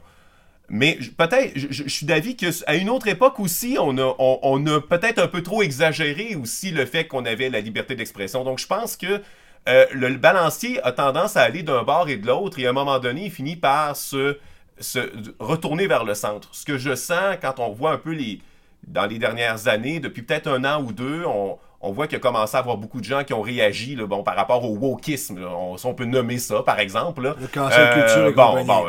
[0.73, 5.19] Mais peut-être, je, suis d'avis qu'à une autre époque aussi, on a, on, a peut-être
[5.19, 8.45] un peu trop exagéré aussi le fait qu'on avait la liberté d'expression.
[8.45, 9.21] Donc je pense que
[9.67, 12.69] euh, le, le balancier a tendance à aller d'un bord et de l'autre et à
[12.69, 14.37] un moment donné, il finit par se,
[14.79, 16.47] se retourner vers le centre.
[16.53, 18.39] Ce que je sens quand on voit un peu les,
[18.87, 22.19] dans les dernières années, depuis peut-être un an ou deux, on, on voit qu'il a
[22.19, 25.39] commencé à avoir beaucoup de gens qui ont réagi là, bon, par rapport au wokisme.
[25.39, 25.47] là.
[25.49, 27.21] On, si on peut nommer ça, par exemple.
[27.23, 27.35] là.
[27.69, 28.83] Le culture et bon, bon,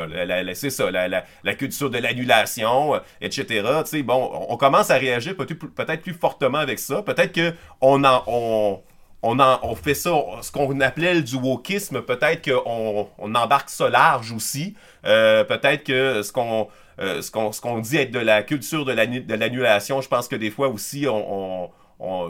[0.55, 3.45] c'est ça, la, la- la culture de l'annulation, euh, etc.
[3.85, 7.03] Tu sais, bon, on, on commence à réagir peut-être plus, fortement avec ça.
[7.03, 8.81] Peut-être que on en, on,
[9.23, 13.89] on, en- on fait ça, ce qu'on appelait du wokisme, peut-être qu'on on embarque ça
[13.89, 14.75] large aussi.
[15.07, 16.69] Euh, peut-être que ce qu'on
[17.01, 20.29] euh, ce qu'on qu'on dit être de la culture de l'annu- de l'annulation, je pense
[20.29, 21.71] que des fois aussi, on-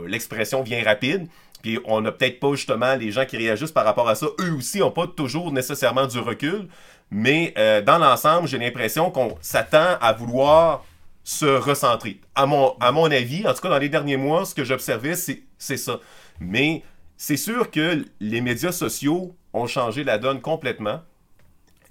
[0.07, 1.29] l'expression vient rapide.
[1.63, 4.27] Puis on n'a peut-être pas justement les gens qui réagissent par rapport à ça.
[4.41, 6.69] Eux aussi n'ont pas toujours nécessairement du recul.
[7.11, 10.85] Mais euh, dans l'ensemble, j'ai l'impression qu'on s'attend à vouloir
[11.25, 12.21] se recentrer.
[12.35, 15.15] À mon, à mon avis, en tout cas dans les derniers mois, ce que j'observais,
[15.15, 16.01] c'est ça.
[16.41, 16.83] Mais
[17.17, 21.01] c'est sûr que les médias sociaux ont changé la donne complètement.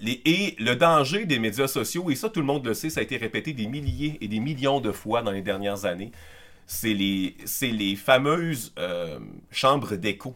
[0.03, 3.03] Et le danger des médias sociaux, et ça tout le monde le sait, ça a
[3.03, 6.11] été répété des milliers et des millions de fois dans les dernières années,
[6.67, 9.19] c'est les, les fameuses euh,
[9.51, 10.35] chambres d'écho.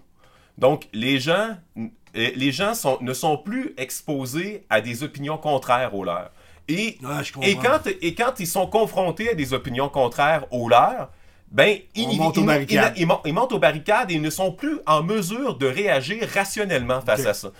[0.57, 5.93] Donc les gens, euh, les gens sont, ne sont plus exposés à des opinions contraires
[5.95, 6.31] aux leurs.
[6.67, 7.47] Et Ouais, comprends.
[7.49, 11.11] et quand, et quand ils sont confrontés à des opinions contraires aux leurs,
[11.51, 12.07] ben, ils,
[12.41, 12.93] ils- barricades.
[12.95, 15.67] ils- ils mon- ils montent aux barricades et ils ne sont plus en mesure de
[15.67, 17.51] réagir rationnellement face à ça.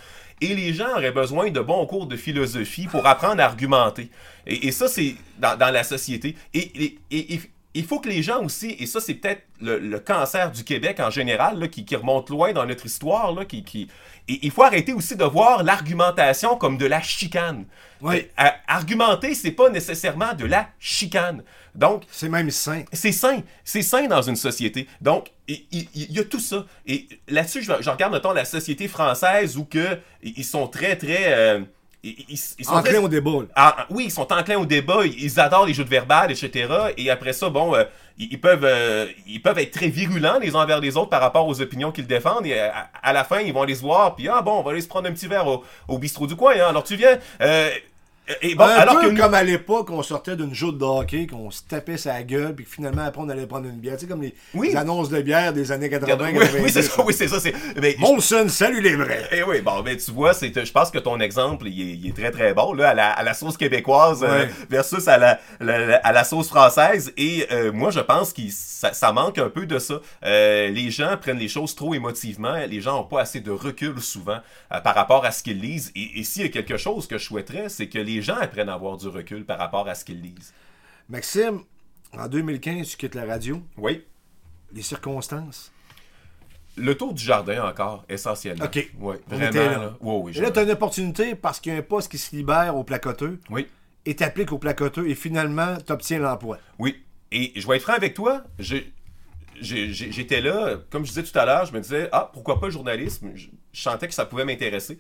[0.42, 4.10] Et les gens auraient besoin de bons cours de philosophie pour apprendre à argumenter.
[4.48, 6.36] Et, et ça, c'est dans, dans la société.
[6.54, 7.40] Et- et-
[7.80, 11.00] il faut que les gens aussi, et ça, c'est peut-être le, le cancer du Québec
[11.00, 13.90] en général, là, qui, qui remonte loin dans notre histoire, là, qui, qui...
[14.28, 17.66] et il faut arrêter aussi de voir l'argumentation comme de la chicane.
[18.02, 18.28] Oui.
[18.40, 21.44] Euh, argumenter, c'est pas nécessairement de la chicane.
[21.74, 22.84] Donc, C'est même sain.
[22.94, 23.42] c'est sain.
[23.64, 24.88] C'est sain dans une société.
[25.02, 26.66] Donc, il y, a tout ça.
[26.88, 30.96] Et là-dessus, je, je regarde, mettons, la société française où que, ils ils sont très,
[30.96, 31.34] très...
[31.34, 31.62] euh,
[32.10, 33.32] ils, ils- ils sont Enclin très- au débat.
[33.32, 33.46] là.
[33.56, 36.68] ah, oui, ils sont enclins au débat, ils ils adorent les jeux de verbal, etc.
[36.98, 37.84] Et après ça, bon, euh,
[38.18, 41.22] ils, ils peuvent, euh, ils peuvent être très virulents les uns envers les autres par
[41.22, 42.46] rapport aux opinions qu'ils défendent.
[42.46, 44.72] Et à, à la fin, ils vont aller se voir, puis ah bon, on va
[44.72, 46.54] aller se prendre un petit verre au, au bistrot du coin.
[46.54, 46.68] hein.
[46.70, 47.18] Alors tu viens.
[47.42, 47.70] euh,
[48.42, 51.28] Et bon, un alors peu que comme à l'époque, on sortait d'une joute de hockey,
[51.28, 53.98] qu'on se tapait sa gueule, puis finalement, après, on allait prendre une bière.
[53.98, 56.30] Tu sais, comme les, annonces de bière des années 80.
[56.34, 57.04] Oui, oui c'est ça.
[57.06, 57.38] Oui, c'est ça.
[57.80, 59.28] Mais, Molson, salut les vrais.
[59.32, 62.54] Eh oui, bon, mais tu vois, je pense que ton exemple, il est, très, très
[62.56, 65.40] bon, là, à la, sauce québécoise euh, versus à la,
[66.04, 67.14] à la sauce française.
[67.18, 70.02] Et euh, moi, je pense que ça, manque un peu de ça.
[70.26, 72.56] Euh, les gens prennent les choses trop émotivement.
[72.68, 74.40] Les gens n'ont pas assez de recul souvent
[74.84, 75.92] par rapport à ce qu'ils lisent.
[75.96, 78.38] Et, et s'il y a quelque chose que je souhaiterais, c'est que les les gens
[78.38, 80.54] apprennent à avoir du recul par rapport à ce qu'ils lisent.
[81.10, 81.62] Maxime,
[82.14, 83.62] en 2015, tu quittes la radio.
[83.78, 84.04] Oui.
[84.72, 85.72] Les circonstances?
[86.78, 88.66] Le tour du jardin encore, essentiellement.
[88.66, 88.90] OK.
[89.00, 89.82] Oui, vraiment.
[89.82, 89.98] Là.
[90.02, 92.36] oui, et là, tu as une opportunité parce qu'il y a un poste qui se
[92.36, 93.40] libère au placoteux.
[93.50, 93.68] Oui.
[94.06, 96.58] Et t'appliques au placoteux et finalement, tu obtiens l'emploi.
[96.80, 97.04] Oui.
[97.32, 98.44] Et je vais être franc avec toi,
[99.60, 102.72] j'étais là, comme je disais tout à l'heure, je me disais, ah, pourquoi pas le
[102.72, 103.32] journalisme?
[103.36, 105.00] Je, je sentais que ça pouvait m'intéresser.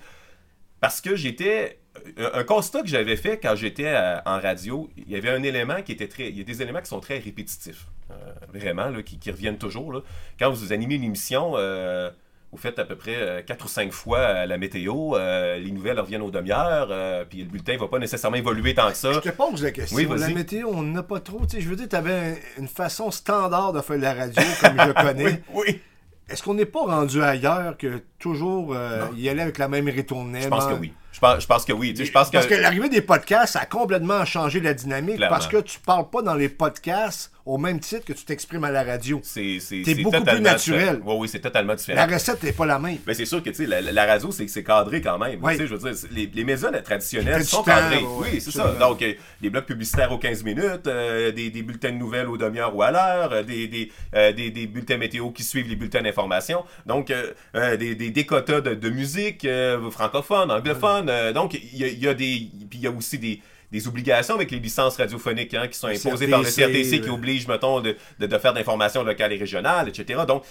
[0.79, 1.79] Parce que j'étais
[2.17, 5.91] un constat que j'avais fait quand j'étais en radio, il y avait un élément qui
[5.91, 6.29] était très.
[6.29, 8.15] Il y a des éléments qui sont très répétitifs, euh,
[8.53, 10.03] vraiment, qui, reviennent toujours.
[10.39, 12.09] Quand vous animez une émission, euh,
[12.51, 16.21] vous faites à peu près 4 euh, ou 5 fois la météo, les nouvelles reviennent
[16.21, 19.13] aux demi-heures, puis le bulletin ne va pas nécessairement évoluer tant que ça.
[19.13, 20.15] Je te pose la question.
[20.15, 21.41] la météo, on n'a pas trop.
[21.47, 25.41] Je veux dire, tu avais une façon standard de faire la radio, comme je connais.
[25.53, 25.81] oui.
[26.27, 28.75] Est-ce qu'on n'est pas rendu ailleurs que toujours
[29.15, 30.43] y aller avec la même ritournelle?
[30.43, 30.91] Je pense que oui.
[31.15, 31.95] Je pense, que oui.
[31.97, 35.79] je pense parce que, l'arrivée des podcasts a complètement changé la dynamique parce que tu
[35.79, 39.21] parles pas dans les podcasts au même titre que tu t'exprimes à la radio.
[39.23, 39.59] C'est
[40.01, 41.01] beaucoup plus naturel.
[41.05, 42.05] Oui, oui, c'est totalement différent.
[42.05, 42.97] La recette n'est pas la même.
[43.05, 45.39] Mais c'est sûr que la, la radio, c'est cadré quand même.
[45.57, 48.03] Je veux dire, les, les médias traditionnels sont cadrés.
[48.19, 48.73] oui, c'est ça.
[48.79, 52.37] Donc, euh, des blocs publicitaires aux 15 minutes, euh, des, des, bulletins de nouvelles aux
[52.37, 53.91] demi-heure ou à l'heure, euh, des, des,
[54.33, 56.63] des, des, bulletins météo qui suivent les bulletins d'information.
[56.85, 57.13] Donc,
[57.53, 59.47] des, des, quotas de, de musique
[59.91, 61.31] francophone, anglophone.
[61.33, 62.49] donc, il y, y a, des.
[62.69, 63.41] Puis il y a aussi des
[63.75, 67.47] des obligations avec les licences radiophoniques hein, qui sont imposées par le CRTC qui obligent,
[67.47, 70.21] mettons, de, de, faire d'informations locales et régionales, etc.
[70.25, 70.43] Donc,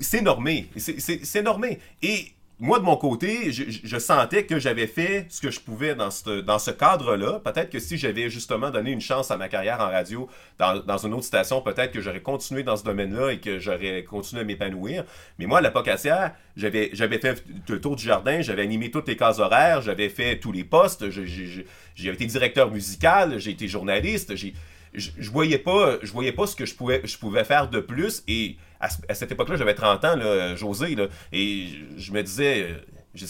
[0.00, 0.68] c'est normé.
[0.76, 1.80] C'est normé.
[2.02, 6.10] Et moi, de mon côté, je, sentais que j'avais fait ce que je pouvais dans
[6.10, 7.40] ce, dans ce cadre-là.
[7.40, 10.26] Peut-être que si j'avais justement donné une chance à ma carrière en radio
[10.58, 14.04] dans, dans une autre station, peut-être que j'aurais continué dans ce domaine-là et que j'aurais
[14.04, 15.04] continué à m'épanouir.
[15.38, 19.08] Mais moi, à la Pocassière, j'avais, j'avais fait le tour du jardin, j'avais animé toutes
[19.08, 24.34] les cases horaires, j'avais fait tous les postes, j'ai été directeur musical, j'ai été journaliste,
[24.34, 24.54] j'ai
[24.94, 28.22] je, voyais pas je voyais pas ce que je pouvais je pouvais faire de plus
[28.28, 32.76] et à, cette époque-là j'avais 30 ans là, José là, et je me disais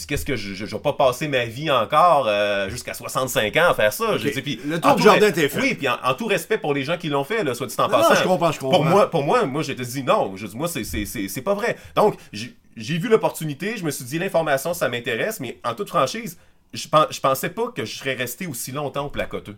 [0.07, 3.73] qu'est-ce que je, ne vais pas passer ma vie encore euh, jusqu'à 65 ans à
[3.73, 4.17] faire ça.
[4.17, 5.61] Je puis, le tour du jardin était fait.
[5.61, 7.89] Oui, puis en, tout respect pour les gens qui l'ont fait, là, soit dit en
[7.89, 8.09] passant.
[8.09, 8.77] Non, je comprends, je comprends.
[8.77, 10.35] Pour moi, pour moi, moi, j'étais dit non.
[10.35, 11.77] Je dis, moi, c'est pas vrai.
[11.95, 16.37] Donc, j'ai vu l'opportunité, je me suis dit, l'information, ça m'intéresse, mais en toute franchise,
[16.73, 19.57] je, je pensais pas que je serais resté aussi longtemps au placoteux.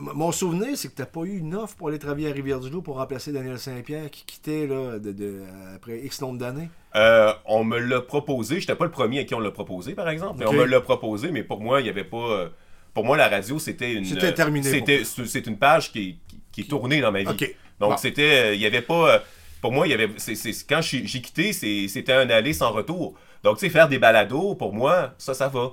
[0.00, 2.82] Mon, souvenir, c'est que tu n'as pas eu une offre pour aller travailler à Rivière-du-Loup
[2.82, 5.42] pour remplacer Daniel Saint-Pierre qui quittait là, de,
[5.74, 6.68] après X nombre d'années.
[6.94, 8.60] Euh, on me l'a proposé.
[8.60, 10.36] J'étais pas le premier à qui on l'a proposé, par exemple.
[10.38, 12.16] Mais on me l'a proposé, mais pour moi, il n'y avait pas.
[12.16, 12.48] Euh,
[12.94, 14.04] pour moi, la radio, c'était une.
[14.04, 14.68] C'était terminé.
[14.68, 16.18] C'était, c'est une page qui,
[16.52, 17.54] qui, est tournée dans ma vie.
[17.80, 18.46] Donc, c'était.
[18.46, 19.22] Euh, il n'y avait pas.
[19.60, 20.08] Pour moi, il y avait.
[20.68, 23.14] Quand j'ai quitté, c'était un aller sans retour.
[23.42, 25.72] Donc, tu sais, faire des balados, pour moi, ça, ça va.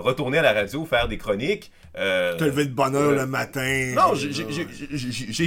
[0.00, 1.70] retourner à la radio, faire des chroniques.
[1.96, 3.94] Euh, Te lever de bonne heure le matin.
[3.94, 4.32] Non, j'ai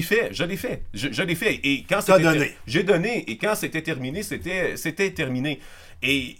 [0.01, 1.59] fait, je l'ai fait, je, l'ai fait.
[1.63, 2.55] Et quand c'était donné.
[2.65, 3.29] J'ai donné.
[3.29, 5.59] Et quand c'était terminé, c'était c'était terminé.
[6.01, 6.37] Et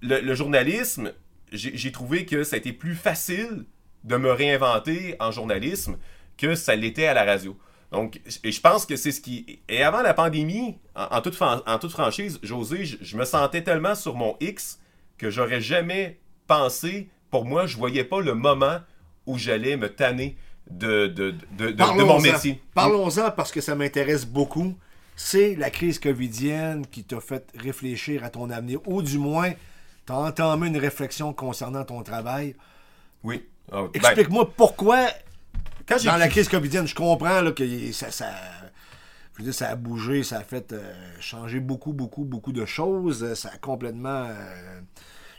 [0.00, 1.12] le, journalisme,
[1.50, 3.64] j'ai trouvé que ça a été plus facile
[4.04, 5.96] de me réinventer en journalisme
[6.36, 7.56] que ça l'était à la radio.
[7.90, 9.60] Donc, et je pense que c'est ce qui.
[9.68, 13.94] Et avant la pandémie, en, toute, en toute franchise, José, je, je, me sentais tellement
[13.94, 14.78] sur mon X
[15.18, 17.08] que j'aurais jamais pensé.
[17.30, 18.78] Pour moi, je voyais pas le moment
[19.26, 20.36] où j'allais me tanner
[20.70, 22.60] de, de, de, mon métier.
[22.74, 24.74] Parlons-en parce que ça m'intéresse beaucoup.
[25.16, 29.52] C'est la crise covidienne qui t'a fait réfléchir à ton avenir, ou du moins,
[30.06, 32.56] t'as entamé une réflexion concernant ton travail.
[33.22, 33.44] Oui.
[33.70, 35.06] Ah, ben, Explique-moi pourquoi,
[35.86, 38.32] quand dans la crise covidienne, je comprends là, que ça, ça,
[39.50, 43.34] ça a bougé, ça a fait euh, changer beaucoup, beaucoup, beaucoup de choses.
[43.34, 44.26] Ça a complètement...
[44.28, 44.80] Euh,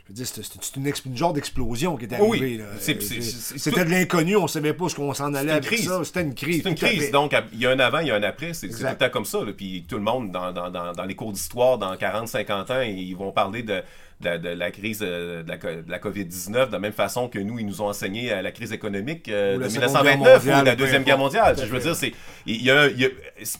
[0.06, 2.62] je veux dire, c'est une, une, genre d'explosion qui est arrivée.
[2.78, 5.88] C'était de l'inconnu, on ne savait pas ce qu'on s'en allait avec crise.
[5.88, 6.04] ça.
[6.04, 6.62] C'était une crise.
[6.62, 7.10] C'est une crise.
[7.10, 8.52] Donc, il y a un avant, il y a un après.
[8.52, 9.38] C'est tout le temps comme ça.
[9.56, 13.32] Puis tout le monde, dans, dans, dans, les cours d'histoire, dans 40-50 ans, ils vont
[13.32, 13.82] parler de,
[14.20, 17.80] de, la crise euh, de la, COVID-19 de la même faççon que nous, ils nous
[17.80, 21.56] ont enseigné la crise économique euh, de 1929 ou la Deuxième Guerre mondiale.
[21.58, 22.12] Je veux dire, c'est,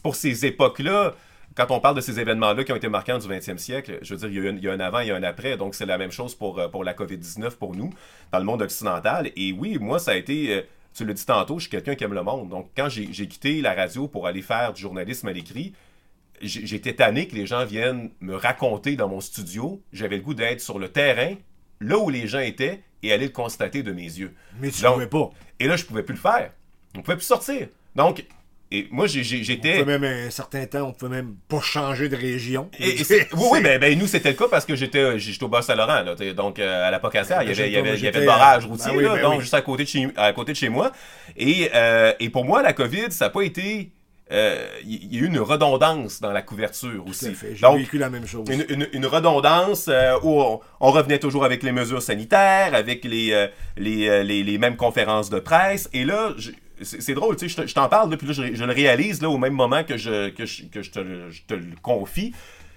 [0.03, 1.15] pour ces époques-là,
[1.55, 4.29] quand on parle de ces événements-là qui ont été marquants du 20e siècle, je veux
[4.29, 5.57] dire, il y a, un, il y a un avant, il y a un après,
[5.57, 7.91] donc c'est la même chose pour, euh, pour la COVID-19 pour nous,
[8.33, 9.31] dans le monde occidental.
[9.37, 10.63] Et oui, moi, ça a été, euh,
[10.95, 12.49] tu l'as dit tantôt, je suis quelqu'un qui aime le monde.
[12.49, 15.75] Donc, quand j'ai quitté la radio pour aller faire du journalisme à l'écrit,
[16.41, 19.81] j'étais tanné que les gens viennent me raconter dans mon studio.
[19.93, 21.35] J'avais le goût d'être sur le terrain,
[21.81, 24.35] là où les gens étaient, et aller le constater de mes yeux.
[24.61, 25.31] Mais tu Donc, pouvais pas.
[25.61, 26.53] Et là, je pouvais plus le faire.
[26.97, 27.69] On pouvait plus sortir.
[27.95, 28.25] Donc,
[28.79, 29.79] et moi, On j'étais...
[29.81, 32.71] pouvait même un certain temps, on pouvait même pas changer de région.
[32.79, 35.45] Et- et c'est- oui, oui, mais ben, nous, c'était le cas parce que j'étais j'étais
[35.45, 36.05] au Bas-Saint-Laurent.
[36.37, 38.27] Donc, euh, à la Pocassière, il y avait, il y avait, il y avait le
[38.27, 39.41] barrage euh, routier, ben oui, là, ben donc oui.
[39.41, 40.93] juste à côté de chez, à côté de chez moi.
[41.37, 43.91] Et, euh, et pour moi, la COVID, ça n'a pas été...
[44.33, 47.35] euh, Il y a eu une redondance dans la couverture aussi.
[47.55, 48.47] J'ai vécu la même chose.
[48.51, 53.05] une, une- une redondance euh, où on, on revenait toujours avec les mesures sanitaires, avec
[53.05, 55.91] les, euh, les, euh, les, les mêmes conférences de presse.
[55.93, 56.33] Et là,
[56.85, 58.73] c'est drôle, tu sais, je te- je t'en parle, là, puis là, je, je le
[58.73, 61.55] réalise là, au même moment que je, que je, que je te, le- je te
[61.55, 62.33] le confie.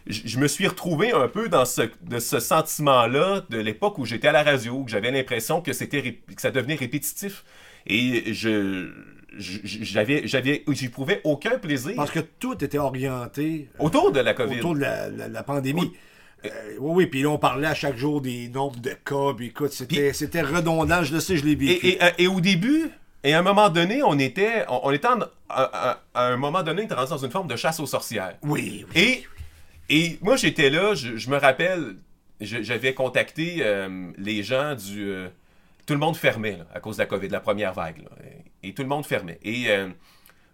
[0.08, 4.30] Je, me suis retrouvé un peu dans ce, de ce sentiment-là de l'époque où j'étais
[4.30, 7.44] à la radio, que j'avais l'impression que, c'était que ça devenait répétitif.
[7.86, 8.90] Et je...
[9.38, 14.58] J'avais, j'avais, j'éprouvais aucun plaisir Parce que tout était orienté euh, autour de la COVID.
[14.60, 15.92] autour de la, la- la pandémie.
[16.46, 19.48] Euh, oui, oui, puis là, on parlait à chaque jour des nombres de cas, puis
[19.48, 21.86] écoute, c'était c'était redondant, je le sais, je l'ai vécu.
[21.86, 22.86] Et, et, et au début,
[23.24, 26.38] et à un moment donné, on était, on, on était en- à, à- à un
[26.38, 28.36] moment donné, on était rendu dans une forme de chasse aux sorcières.
[28.44, 29.02] Oui, oui.
[29.90, 31.96] Et, et moi, j'étais là, je, je me rappelle,
[32.42, 35.04] j'avais contacté euh, les gens du...
[35.10, 35.28] euh,
[35.86, 38.00] tout le monde fermait là, à cause de la COVID, la première vague.
[38.04, 38.10] là.
[38.62, 39.40] et, et tout le monde fermait.
[39.44, 39.88] Et euh,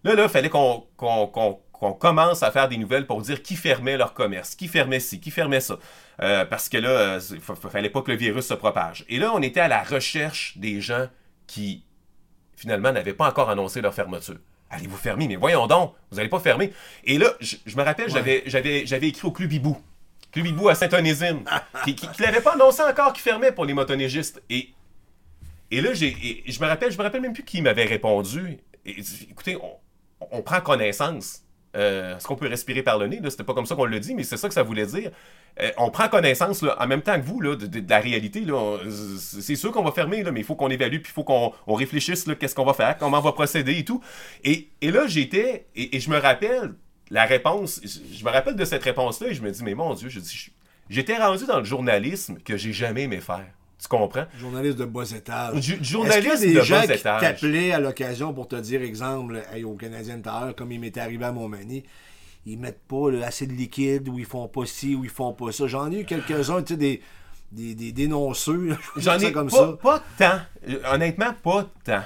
[0.04, 3.56] là, là, il fallait qu'on qu'on- qu'on commence à faire des nouvelles pour dire qui
[3.58, 5.78] fermait leur commerce, qui fermait ci, qui fermait ça.
[6.18, 9.04] Parce que là, il ne fallait pas que le virus se propage.
[9.10, 11.08] Et là, on était à la recherche des gens
[11.46, 11.84] qui,
[12.64, 14.38] finalement, n'avaient pas encore annoncé leur fermeture.
[14.70, 16.72] Allez vous fermer, mais voyons donc, vous n'allez pas fermer.
[17.04, 18.44] Et là, je, je me rappelle, j'avais-
[19.08, 19.78] écrit au Club Hibou.
[20.32, 21.44] Club Hibou à Saint-Onésime,
[21.84, 24.42] qui qui- qui n'avait pas annoncé encore qu'il fermait pour les motoneigistes.
[24.50, 24.70] Et,
[25.72, 28.58] et là, j'ai, je me rappelle, je me rappelle même plus qui m'avait répondu.
[28.86, 28.96] Et,
[29.30, 29.74] écoutez, on,
[30.32, 31.43] on prend connaissance.
[31.76, 33.20] Euh, Est-ce qu'on peut respirer par le nez?
[33.30, 35.12] C'était pas comme ça qu'on le dit, mais c'est ça que ça voulait dire.
[35.60, 38.44] Euh, on prend connaissance là, en même temps que vous là, de, la réalité.
[39.20, 41.54] C'est sûr qu'on va fermer, là, mais il faut qu'on évalue, puis il faut qu'on
[41.66, 44.02] on réfléchisse qu'est-ce qu'on va faire, comment on va procéder et tout.
[44.44, 46.74] Et, et là, j'étais, et, je me rappelle
[47.10, 49.94] la réponse, je, je me rappelle de cette réponse-là, et je me dis, mais mon
[49.94, 50.10] Dieu,
[50.90, 53.48] j'étais rendu dans le journalisme que j'ai jamais aimé faire.
[53.80, 54.26] Tu comprends?
[54.38, 55.70] Journaliste de bas étage.
[55.70, 57.22] Est-ce journaliste des de gens bas qui étage.
[57.22, 60.22] t'appelaient à l'occasion pour te dire, exemple, hey, au Canadien
[60.56, 61.84] comme il m'était arrivé à Montmagny,
[62.46, 65.34] ils mettent pas là, assez de liquide, ou ils font pas ci, ou ils font
[65.34, 65.68] pas ça.
[65.68, 67.02] J'en ai eu quelques-uns, tu sais, des,
[67.52, 69.78] des, des dénonceux, J'en ai comme pas, ça.
[69.82, 70.40] pas tant.
[70.94, 72.04] Honnêtement, pas tant.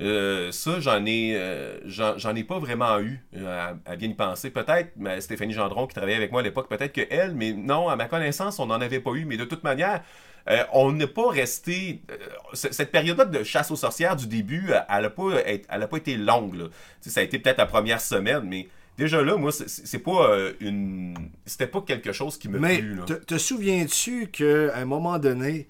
[0.00, 4.14] Euh, ça, j'en ai, euh, j'en, ai pas vraiment eu euh, à, à bien y
[4.14, 4.50] penser.
[4.50, 7.88] Peut-être mais Stéphanie Gendron qui travaillait avec moi à l'époque, peut-être que elle, mais non,
[7.88, 9.26] à ma connaissance, on n'en avait pas eu.
[9.26, 10.02] Mais de toute manière,
[10.48, 12.00] euh, on n'est pas resté.
[12.10, 12.16] euh,
[12.54, 15.86] cette période-là de chasse aux sorcières du début, euh, elle n'a pas, été- elle a
[15.88, 16.54] pas été longue.
[16.54, 16.64] là.
[17.00, 21.14] Ça a été peut-être la première semaine, mais déjà là, moi, c'est, pas euh, une.
[21.46, 22.94] C'était pas quelque chose qui me Mais plut.
[22.96, 23.04] là.
[23.04, 25.66] te, te souviens-tu qu'à un moment donné,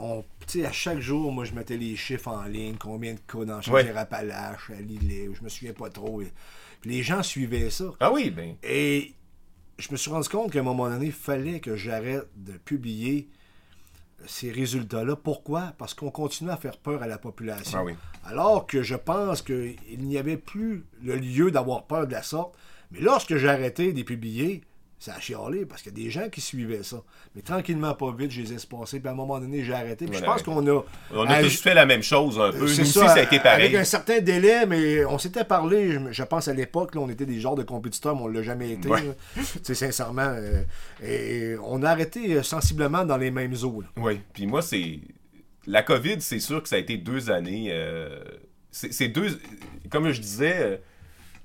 [0.00, 3.20] on, tu sais, à chaque jour, moi, je mettais les chiffres en ligne, combien de
[3.20, 3.62] cas dans Ouais.
[3.62, 6.22] Chaudière-Appalaches, à Lillet, je me souviens pas trop.
[6.80, 7.86] Puis les gens suivaient ça.
[8.00, 8.54] Ah oui, ben.
[8.62, 9.12] Et
[9.78, 13.28] je me suis rendu compte qu'à un moment donné, il fallait que j'arrête de publier
[14.26, 15.16] ces résultats-là.
[15.16, 15.74] Pourquoi?
[15.78, 17.78] Parce qu'on continue à faire peur à la population.
[17.80, 17.94] Ah oui.
[18.24, 22.56] Alors que je pense qu'il n'y avait plus le lieu d'avoir peur de la sorte.
[22.90, 24.62] Mais lorsque j'ai arrêté de les publier,
[25.06, 27.02] ça a chialé parce qu'il y a des gens qui suivaient ça.
[27.34, 29.00] Mais tranquillement, pas vite, je les ai espacés.
[29.00, 30.06] Puis à un moment donné, j'ai arrêté.
[30.06, 30.82] Puis je pense qu'on a.
[31.12, 32.58] On a aj- tous fait la même chose un peu.
[32.60, 33.66] Nous c'est aussi, ça, ça a été pareil.
[33.66, 37.26] Avec un certain délai, mais on s'était parlé, je, je pense à l'époque, on était
[37.26, 38.88] des genres de compétiteurs, mais on l'a jamais été.
[38.88, 39.02] Ouais.
[39.62, 40.22] sais, sincèrement.
[40.36, 40.62] euh,
[41.04, 43.82] et on a arrêté euh, sensiblement dans les mêmes eaux.
[43.96, 44.98] Oui, puis moi, c'est.
[45.68, 47.68] La COVID, c'est sûr que ça a été deux années.
[47.70, 48.20] euh,
[48.70, 49.38] C'est c'est deux.
[49.90, 50.80] Comme je disais,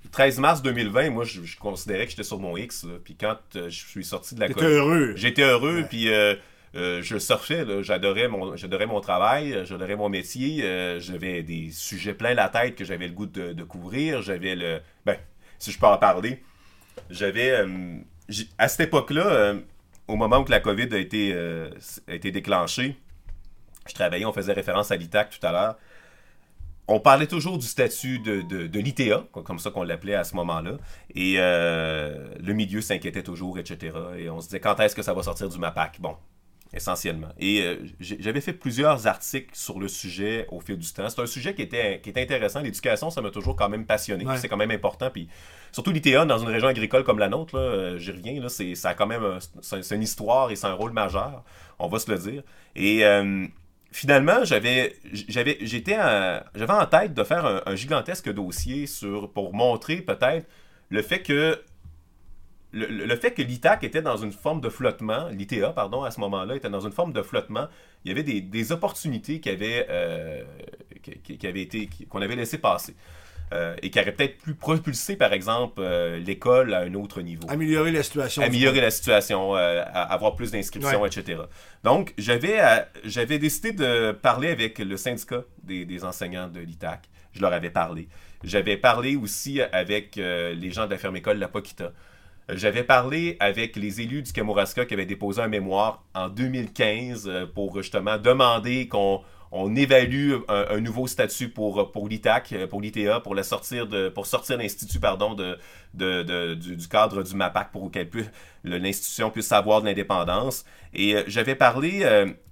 [0.09, 2.83] 13 mars 2020, moi, je, je considérais que j'étais sur mon X.
[2.83, 2.93] là.
[3.03, 4.65] Puis quand euh, je suis sorti de la COVID.
[4.65, 5.13] heureux.
[5.15, 5.83] J'étais heureux, Ouais.
[5.87, 6.35] puis euh,
[6.75, 7.65] euh, je surfais.
[7.83, 8.55] J'adorais mon,
[8.87, 10.61] mon travail, j'adorais mon métier.
[10.99, 14.21] j'avais des sujets plein la tête que j'avais le goût de, de couvrir.
[14.21, 14.81] J'avais le.
[15.05, 15.17] Ben,
[15.59, 16.41] si je peux en parler,
[17.09, 17.63] j'avais.
[18.57, 19.55] à cette époque-là,
[20.07, 22.97] au moment où la COVID a été, a été déclenchée,
[23.87, 25.75] je travaillais, on faisait référence à l'ITAC tout à l'heure.
[26.91, 30.35] On parlait toujours du statut de, de, de l'ITA, comme ça qu'on l'appelait à ce
[30.35, 30.73] moment-là.
[31.15, 33.95] Et euh, le milieu s'inquiétait toujours, etc.
[34.17, 36.01] Et on se disait quand est-ce que ça va sortir du MAPAC?
[36.01, 36.17] Bon,
[36.73, 37.29] essentiellement.
[37.39, 41.07] Et euh, j'avais fait plusieurs articles sur le sujet au fil du temps.
[41.07, 42.59] C'est un sujet qui était, qui était intéressant.
[42.59, 44.25] L'éducation, ça m'a toujours quand même passionné.
[44.35, 45.09] C'est quand même important.
[45.09, 45.29] Puis
[45.71, 48.89] surtout l'ITA dans une région agricole comme la nôtre, là, j'y reviens, là, c'est, ça
[48.89, 51.45] a quand même c'est, une histoire et c'est un rôle majeur,
[51.79, 52.43] on va se le dire.
[52.75, 53.05] Et
[53.91, 55.97] finalement, j'avais, j'avais, j'étais
[56.55, 60.47] j'avais en tête de faire un, gigantesque dossier sur, pour montrer peut-être
[60.89, 61.61] le fait que
[62.73, 66.55] le, fait que l'ITAC était dans une forme de flottement, l'ITA, pardon, à ce moment-là,
[66.55, 67.67] était dans une forme de flottement,
[68.05, 70.43] il y avait des, opportunités euh,
[71.43, 72.95] été, qu'on avait laissé passer.
[73.53, 77.43] Euh, et qui auraient peut-être plus propulsé, par exemple, euh, l'école à un autre niveau.
[77.49, 78.41] Améliorer la situation.
[78.41, 81.41] Améliorer la situation, avoir plus d'inscriptions, etc.
[81.83, 87.09] Donc, j'avais, décidé de parler avec le syndicat des, des enseignants de l'ITAC.
[87.33, 88.07] Je leur avais parlé.
[88.43, 91.91] J'avais parlé aussi avec les gens de la ferme école La Poquita.
[92.53, 97.45] J'avais parlé avec les élus du Kamouraska qui avaient déposé un mémoire en 2015 euh,
[97.45, 99.21] pour justement demander qu'on
[99.51, 104.09] on évalue un, nouveau statut pour, pour l'ITAC, euh, pour l'ITA, pour, la sortir de,
[104.09, 105.57] pour sortir l'Institut pardon, de,
[105.93, 107.99] de, du, cadre du MAPAC pour que
[108.63, 110.65] l'institution puisse avoir de l'indépendance.
[110.93, 112.05] Et euh, j'avais parlé,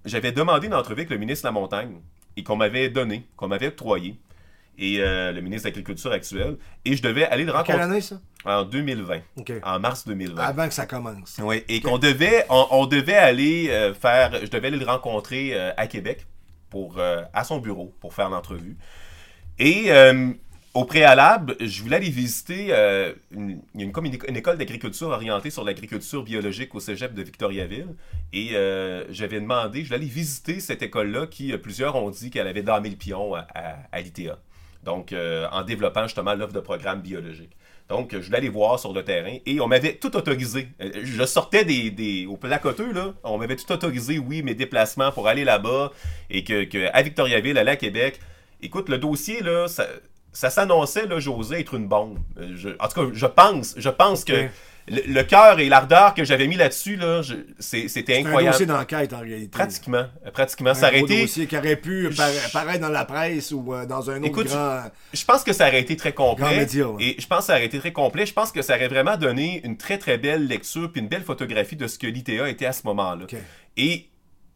[0.06, 1.96] j'avais demandé une entrevue avec le ministre de la Montagne
[2.36, 4.20] et qu'on m'avait donné, qu'on m'avait octroyé
[4.80, 6.58] et euh, le ministre de l'Agriculture actuel.
[6.86, 7.74] Et je devais aller le rencontrer.
[7.74, 8.20] Quelle année, ça?
[8.46, 9.20] En 2020.
[9.64, 10.42] En mars 2020.
[10.42, 11.38] Avant que ça commence.
[11.44, 15.72] Oui, et qu'on devait, on, devait aller euh, faire, je devais aller le rencontrer euh,
[15.76, 16.26] à Québec,
[16.70, 18.78] pour, à son bureau, pour faire l'entrevue.
[19.58, 19.92] Et
[20.74, 22.74] au préalable, je voulais aller visiter
[23.32, 23.92] une, une,
[24.28, 27.96] une, école d'agriculture orientée sur l'agriculture biologique au cégep de Victoriaville.
[28.34, 28.52] Et
[29.10, 32.90] j'avais demandé, je voulais aller visiter cette école-là qui, plusieurs ont dit qu'elle avait damé
[32.90, 33.48] le pion à,
[33.92, 34.38] à, l'ITA.
[34.84, 37.56] Donc, euh, en développant justement l'offre de programme biologique.
[37.90, 40.68] Donc, je voulais aller voir sur le terrain et on m'avait tout autorisé.
[40.80, 43.14] Euh, je sortais des, des au placoteux, là.
[43.24, 45.92] On m'avait tout autorisé, oui, mes déplacements pour aller là-bas
[46.30, 48.20] et que, à Victoriaville, aller à Québec.
[48.62, 52.20] Écoute, le dossier, là, ça, s'annonçait, là, José, être une bombe.
[52.40, 54.48] Euh, en tout cas, je pense, je pense que
[54.90, 57.22] le, cœur et l'ardeur que j'avais mis là-dessus, là,
[57.60, 58.48] c'était incroyable.
[58.48, 59.50] un dossier d'enquête, en réalité.
[59.50, 60.06] Pratiquement.
[60.34, 60.74] Pratiquement.
[60.74, 61.22] ça aurait été...
[61.22, 62.10] dossier qui aurait pu
[62.54, 64.84] paraître dans la presse ou euh, dans un autre Écoute, grand...
[65.14, 66.68] Je, pense que ça aurait été très complet.
[67.00, 68.26] Et je pense que ça aurait été très complet.
[68.26, 71.24] Je pense que ça aurait vraiment donné une très, très belle lecture puis une belle
[71.24, 73.26] photographie de ce que l'ITA était à ce moment-là.
[73.78, 74.10] Et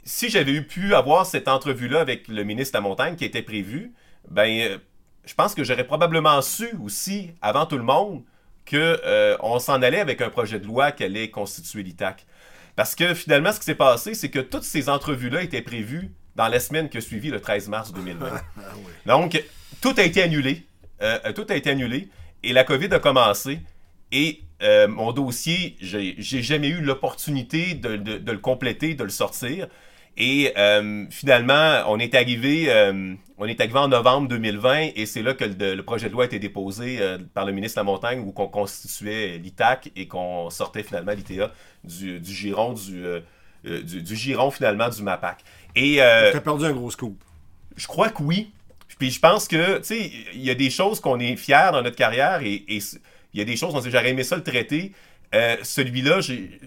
[0.03, 3.41] si j'avais eu pu avoir cette entrevue-là avec le ministre de la Montagne qui était
[3.41, 3.93] prévu,
[4.29, 4.77] ben, euh,
[5.25, 8.23] je pense que j'aurais probablement su aussi, avant tout le monde,
[8.69, 12.25] qu'on euh, s'en allait avec un projet de loi qui allait constituer l'ITAC.
[12.75, 16.47] Parce que finalement, ce qui s'est passé, c'est que toutes ces entrevues-là étaient prévues dans
[16.47, 18.27] la semaine qui a suivi le 13 mars 2020.
[18.57, 18.61] Ah
[19.05, 19.43] Donc,
[19.81, 20.65] tout a été annulé.
[21.01, 22.09] Euh, tout a été annulé.
[22.43, 23.59] Et la COVID a commencé.
[24.11, 29.67] Et euh, mon dossier, j'ai jamais eu l'opportunité de, le compléter, de le sortir.
[30.15, 35.23] Et euh, finalement, on est arrivé, euh, on est arrivé en novembre 2020 et c'est
[35.23, 37.91] là que le, projet de loi a été déposé euh, par le ministre de la
[37.91, 41.51] Montagne où qu'on constituait l'ITAC et qu'on sortait finalement l'ITA
[41.83, 43.03] du, du, giron du,
[43.63, 45.43] du, giron finalement du MAPAC.
[45.75, 47.19] Et as perdu un gros scoop.
[47.75, 48.51] Je crois que oui.
[48.99, 51.81] Puis je pense que tu sais, il y a des choses qu'on est fiers dans
[51.81, 52.81] notre carrière et il
[53.33, 54.91] y a des choses on dit j'aurais aimé ça le traiter.
[55.33, 56.19] Euh, celui-là,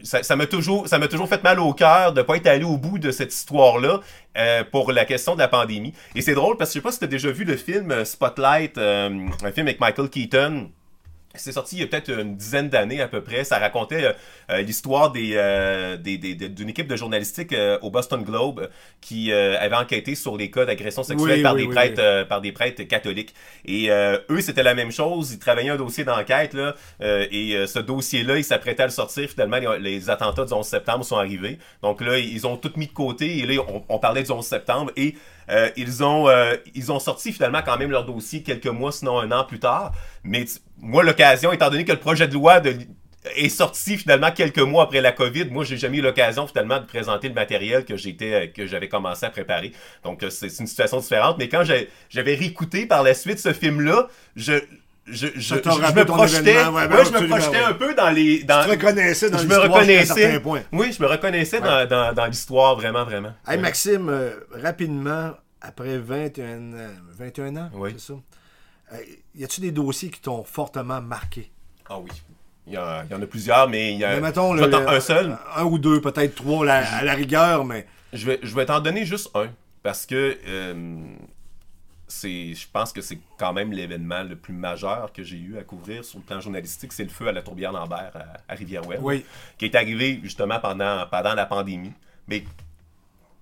[0.03, 2.77] ça m'a toujours, ça toujours fait mal au cœur de ne pas être allé au
[2.77, 4.01] bout de cette histoire-là
[4.37, 5.93] euh, pour la question de la pandémie.
[6.15, 7.93] Et c'est drôle parce que je sais pas si tu as déjà vu le film
[7.93, 10.71] euh, Spotlight, un film avec Michael Keaton.
[11.39, 13.45] C'est sorti il y a peut-être une dizaine d'années à peu près.
[13.45, 14.13] Ça racontait euh,
[14.51, 18.69] euh, l'histoire euh, des, d'une équipe de journalistique au Boston Globe
[19.01, 23.35] qui avait enquêté sur les cas d'agression sexuelle par, des prêtres, par des prêtres catholiques.
[23.65, 25.33] Et eux, c'était la même chose.
[25.33, 29.29] Ils travaillaient un dossier d'enquête là, et ce dossier-là, ils s'apprêtaient à le sortir.
[29.29, 31.59] Finalement, les, attentats du 11 septembre sont arrivés.
[31.83, 34.45] Donc là, ils ont tout mis de côté et là, on, on parlait du 11
[34.45, 35.15] septembre et
[35.51, 39.19] euh, ils, ont, euh, ils ont sorti finalement quand même leur dossier quelques mois, sinon
[39.21, 39.93] un an plus tard.
[40.25, 40.45] Mais
[40.79, 42.61] moi, l'occasion, étant donné que le projet de loi
[43.35, 45.47] est sorti finalement quelques mois après la COVID.
[45.47, 48.89] Moi, j'ai jamais eu l'occasion finalement de présenter le matériel que j'étais euh, que j'avais
[48.89, 49.73] commencé à préparer.
[50.05, 51.37] Donc c'est une situation différente.
[51.39, 54.55] Mais quand j'avais réécouté par la suite ce film-là, je
[55.07, 58.43] je, je, je, me projetais, ouais, ben je me projetais un peu dans les.
[58.43, 63.05] Dans, tu te reconnaissais dans l'histoire Oui, je me reconnaissais dans, dans, dans l'histoire, vraiment,
[63.05, 63.33] vraiment.
[63.47, 66.61] Hey, Maxime, euh, rapidement, après 21,
[67.19, 68.15] 21 ans, c'est ça?
[68.93, 68.97] Euh,
[69.35, 71.51] y a-tu des dossiers qui t'ont fortement marqué?
[71.89, 72.11] Ah oui.
[72.69, 74.75] Il y, a, il y, en a plusieurs, mais il y a mais mettons, le,
[74.75, 75.39] un seul.
[75.55, 77.87] Un ou deux, peut-être trois à la rigueur, mais.
[78.13, 79.49] Je vais, je vais t'en donner juste un.
[79.85, 80.75] Parce que euh,
[82.09, 85.65] c'est, je pense que c'est quand même l'événement le plus majeur que j'ai eu à
[85.65, 88.13] couvrir sur le plan journalistique, c'est le feu à la tourbière Lambert
[88.49, 89.25] à, Rivière-Ouest, oui.
[89.59, 91.93] qui est arrivé justement pendant, pendant la pandémie.
[92.29, 92.45] Mais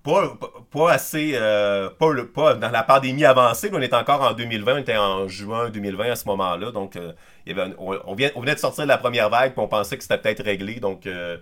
[0.03, 0.37] pas,
[0.71, 3.69] pas assez, euh, pas, le, pas dans la pandémie avancée.
[3.73, 6.71] on est encore en 2020, on était en juin 2020 à ce moment-là.
[6.71, 7.13] Donc, euh,
[7.45, 9.67] il y avait, on, vient, on, venait de sortir de la première vague, puis on
[9.67, 10.79] pensait que c'était peut-être réglé.
[10.79, 11.37] Donc, euh,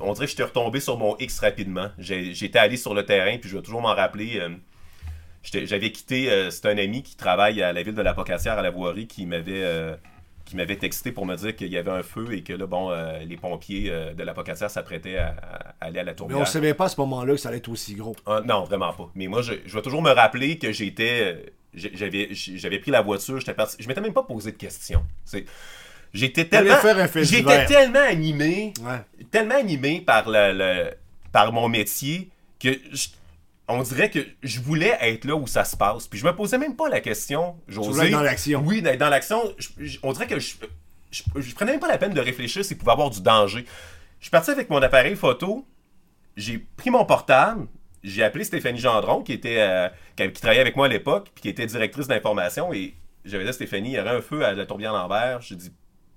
[0.00, 1.88] on dirait que j'étais retombé sur mon X rapidement.
[1.98, 4.40] J'étais allé sur le terrain, puis je vais toujours m'en rappeler.
[5.42, 8.70] J'avais quitté, c'est un ami qui travaille à la ville de la Pocassière à la
[8.70, 9.96] voirie qui m'avait
[10.50, 12.90] qui m'avait texté pour me dire qu'il y avait un feu et que là, bon,
[12.90, 15.36] euh, les pompiers euh, de la Pocatière s'apprêtaient à,
[15.80, 16.38] aller à la tourbière.
[16.38, 18.16] Mais on ne savait pas à ce moment-là que ça allait être aussi gros.
[18.26, 19.08] Ah, non, vraiment pas.
[19.14, 21.20] Mais moi, je, je vais toujours me rappeler que j'étais.
[21.22, 23.76] Euh, j'avais, j'avais pris la voiture, j'étais parti.
[23.78, 25.04] Je m'étais même pas posé de questions.
[26.12, 26.74] J'étais tellement.
[27.14, 28.72] J'étais tellement animé.
[29.30, 30.90] Tellement animé par le,
[31.30, 32.28] par mon métier
[32.58, 32.70] que
[33.70, 36.06] on dirait que je voulais être là où ça se passe.
[36.06, 37.56] Puis je me posais même pas la question.
[37.68, 38.10] J'osais.
[38.10, 38.62] dans l'action.
[38.64, 39.42] Oui, dans l'action.
[40.02, 40.54] On dirait que je,
[41.10, 43.64] je, prenais même pas la peine de réfléchir s'il pouvait avoir du danger.
[44.18, 45.66] Je suis parti avec mon appareil photo.
[46.36, 47.66] J'ai pris mon portable.
[48.02, 51.48] J'ai appelé Stéphanie Gendron, qui était euh, qui, travaillait avec moi à l'époque, puis qui
[51.48, 52.72] était directrice d'information.
[52.72, 52.94] Et
[53.24, 55.42] j'avais dit à Stéphanie, il y aurait un feu à la tourbière Lambert.
[55.42, 55.70] J'ai dit,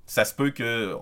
[0.06, 0.96] ça se peut que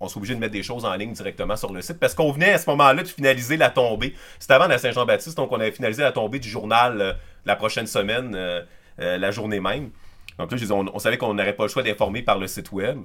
[0.00, 2.30] on soit obligé de mettre des choses en ligne directement sur le site parce qu'on
[2.30, 4.14] venait à ce moment-là de finaliser la tombée.
[4.38, 7.12] C'était avant la Saint-Jean-Baptiste, donc on avait finalisé la tombée du journal euh,
[7.44, 8.62] la prochaine semaine, euh,
[9.00, 9.90] euh, la journée même.
[10.38, 12.98] Donc là, on, savait qu'on n'aurait pas le choix d'informer par le site web.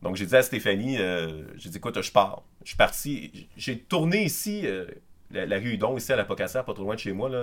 [0.00, 0.96] Donc j'ai dit à Stéphanie,
[1.56, 2.42] j'ai dit écoute, je pars.
[2.64, 4.66] Je suis parti, j'ai tourné ici,
[5.30, 7.42] la, rue Udon, ici à la Pocassère, pas trop loin de chez moi, là,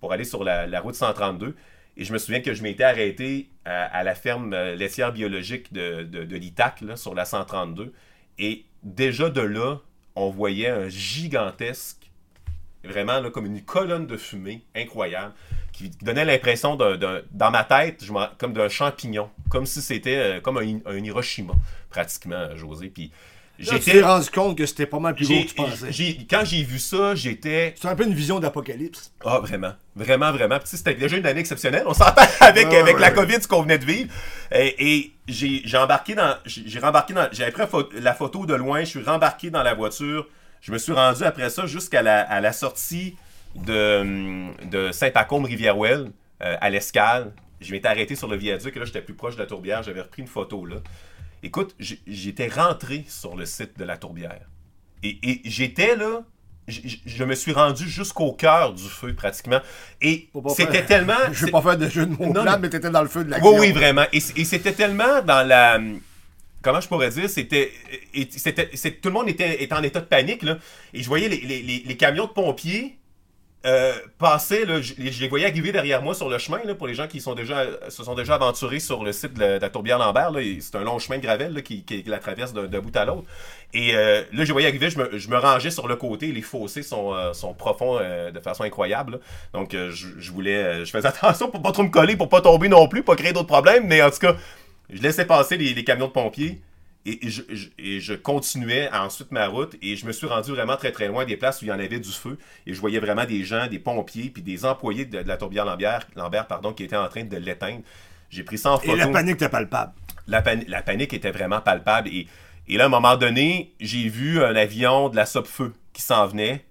[0.00, 1.56] pour aller sur la, route 132.
[1.96, 6.84] Et je me souviens que je m'étais arrêté à, la ferme laitière biologique de l'ITAC,
[6.94, 7.92] sur la 132.
[8.38, 9.78] Et déjà de là,
[10.16, 12.10] on voyait un gigantesque,
[12.84, 15.34] vraiment comme une colonne de fumée incroyable,
[15.72, 18.04] qui donnait l'impression, dans ma tête,
[18.38, 21.54] comme d'un champignon, comme si c'était euh, comme un, Hiroshima,
[21.88, 22.88] pratiquement, José.
[22.88, 23.10] Puis
[23.62, 26.26] J'étais rendu compte que c'était pas mal plus gros que tu pensais.
[26.28, 27.74] Quand j'ai vu ça, j'étais.
[27.80, 29.12] C'est un peu une vision d'apocalypse.
[29.24, 29.72] Ah, vraiment.
[29.94, 30.58] Vraiment, vraiment.
[30.58, 31.84] Puis c'était déjà une année exceptionnelle.
[31.86, 34.12] On s'entend avec, avec la COVID, ce qu'on venait de vivre.
[34.52, 36.36] Et, j'ai embarqué dans.
[36.44, 37.28] J'ai rembarqué dans.
[37.32, 37.64] J'avais pris
[38.00, 38.80] la photo de loin.
[38.80, 40.26] Je suis rembarqué dans la voiture.
[40.60, 43.16] Je me suis rendu après ça jusqu'à la, à la sortie
[43.56, 46.10] de, de Saint-Pacôme-Rivière-Ouelle,
[46.42, 47.32] euh, à l'escale.
[47.60, 48.76] Je m'étais arrêté sur le viaduc.
[48.76, 49.82] Et là, j'étais plus proche de la tourbière.
[49.82, 50.76] J'avais repris une photo là.
[51.42, 54.46] Écoute, j'étais rentré sur le site de la tourbière.
[55.02, 56.22] Et, j'étais là,
[56.68, 59.60] je, me suis rendu jusqu'au cœur du feu pratiquement.
[60.00, 61.14] Et c'était tellement.
[61.32, 63.40] Je vais pas faire de jeu de mots mais t'étais dans le feu de la
[63.40, 64.04] Oui, oui, vraiment.
[64.12, 65.80] Et, c'était tellement dans la.
[66.62, 67.72] Comment je pourrais dire C'était.
[68.14, 70.58] Tout le monde était, était, en état de panique, là.
[70.94, 72.96] Et je voyais les, les camions de pompiers
[73.64, 77.06] euh, passer, je, les voyais arriver derrière moi sur le chemin, là, pour les gens
[77.06, 80.32] qui sont déjà, se sont déjà aventurés sur le site de la, tourbière Lambert.
[80.60, 83.24] C'est un long chemin de gravel qui, la traverse d'un bout à l'autre.
[83.72, 86.32] Et euh, là, je les voyais arriver, je me, rangeais sur le côté.
[86.32, 89.20] Les fossés sont, euh, sont profonds de façon incroyable.
[89.52, 92.88] Donc, je, voulais, je faisais attention pour pas trop me coller, pour pas tomber non
[92.88, 93.86] plus, pas créer d'autres problèmes.
[93.86, 94.36] Mais en tout cas,
[94.90, 96.60] je laissais passer les camions de pompiers.
[97.04, 101.24] Et, je, continuais ensuite ma route et je me suis rendu vraiment très très loin
[101.24, 103.66] des places où il y en avait du feu et je voyais vraiment des gens,
[103.66, 107.24] des pompiers puis des employés de, la tourbière Lambert, Lambert pardon, qui étaient en train
[107.24, 107.82] de l'éteindre.
[108.30, 108.94] J'ai pris ça en photo.
[108.94, 109.92] Et la panique était palpable.
[110.28, 112.28] La, la panique était vraiment palpable et,
[112.68, 116.28] et là à un moment donné, j'ai vu un avion de la Sopfeu qui s'en
[116.28, 116.64] venait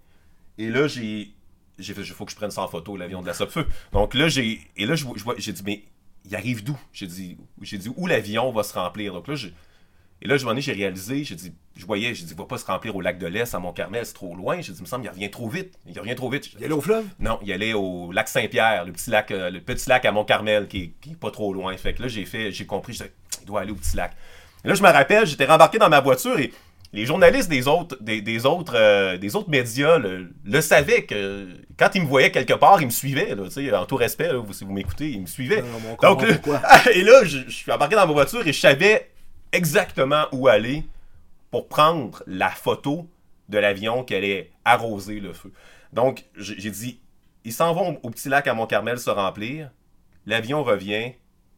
[0.57, 1.33] et là j'ai
[1.77, 3.65] j'ai fait il faut que je prenne ça en photo l'avion de la Sopfeu.
[3.91, 5.05] Donc là j'ai et là je
[5.37, 5.83] j'ai dit mais
[6.23, 6.79] il arrive d'où?
[6.93, 9.11] J'ai dit j'ai dit où l'avion va se remplir?
[9.13, 9.53] Donc là j'ai
[10.23, 12.65] et là, je j'ai réalisé, j'ai dit, je voyais, j'ai dit, il va pas se
[12.65, 14.61] remplir au lac de l'Est, à Mont-Carmel, c'est trop loin.
[14.61, 15.73] J'ai dit, il me semble, il revient trop vite.
[15.87, 16.51] Il revient trop vite.
[16.59, 17.05] Il allait au fleuve?
[17.19, 20.67] Non, il allait au lac Saint-Pierre, le petit lac, euh, le petit lac à Mont-Carmel,
[20.67, 21.75] qui, qui est pas trop loin.
[21.77, 23.05] Fait que là, j'ai fait, j'ai compris, je
[23.41, 24.11] il doit aller au petit lac.
[24.63, 26.53] Et là, je me rappelle, j'étais rembarqué dans ma voiture et
[26.93, 31.47] les journalistes des autres, des, autres, euh, des autres médias le, savaient que
[31.79, 33.33] quand ils me voyaient quelque part, ils me suivaient.
[33.73, 35.63] en tout respect, si vous m'écoutez, ils me suivaient.
[36.03, 36.23] Donc,
[36.93, 39.10] et là, je, je, suis embarqué dans ma voiture et je savais
[39.51, 40.85] exactement où aller
[41.49, 43.07] pour prendre la photo
[43.49, 45.51] de l'avion qui allait arroser le feu.
[45.93, 46.99] Donc, j'ai dit,
[47.43, 49.69] ils s'en vont au petit lac à Mont-Carmel se remplir.
[50.25, 51.13] L'avion revient,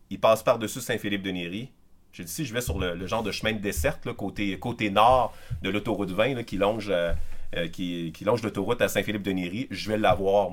[0.09, 1.71] il passe par-dessus Saint-Philippe-de-Néry.
[2.11, 5.35] J'ai dit, si je vais sur le, genre de chemin de desserte, côté, côté nord
[5.61, 7.13] de l'autoroute 20, qui longe, euh,
[7.55, 10.49] euh, qui, longe l'autoroute à Saint-Philippe-de-Néry, je vais l'avoir,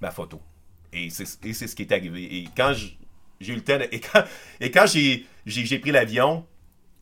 [0.00, 0.40] ma photo.
[0.92, 2.22] Et c'est ce qui est arrivé.
[2.38, 2.72] Et quand
[3.40, 4.22] j'ai eu le temps, et quand,
[4.60, 6.46] et quand j'ai pris l'avion,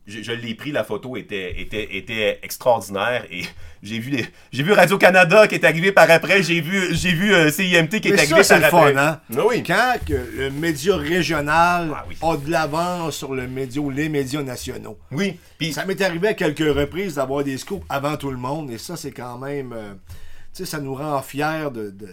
[0.07, 3.43] je, l'ai pris, la photo était, était, était extraordinaire et
[3.83, 7.33] j'ai vu j'ai vu Radio Canada qui est arrivé par après, j'ai vu j'ai vu
[7.33, 8.93] euh, CIMT qui est arrivé ça, par après.
[8.93, 9.19] Fun, hein?
[9.35, 9.63] Ah oui.
[9.63, 14.41] Quand que le média régional ah a de l'avance sur le média ou les médias
[14.41, 14.97] nationaux.
[15.11, 15.37] Oui.
[15.57, 18.77] Puis ça m'est arrivé à quelques reprises d'avoir des scoops avant tout le monde et
[18.77, 19.93] ça c'est quand même euh,
[20.57, 22.09] sais, ça nous rend fiers de, de,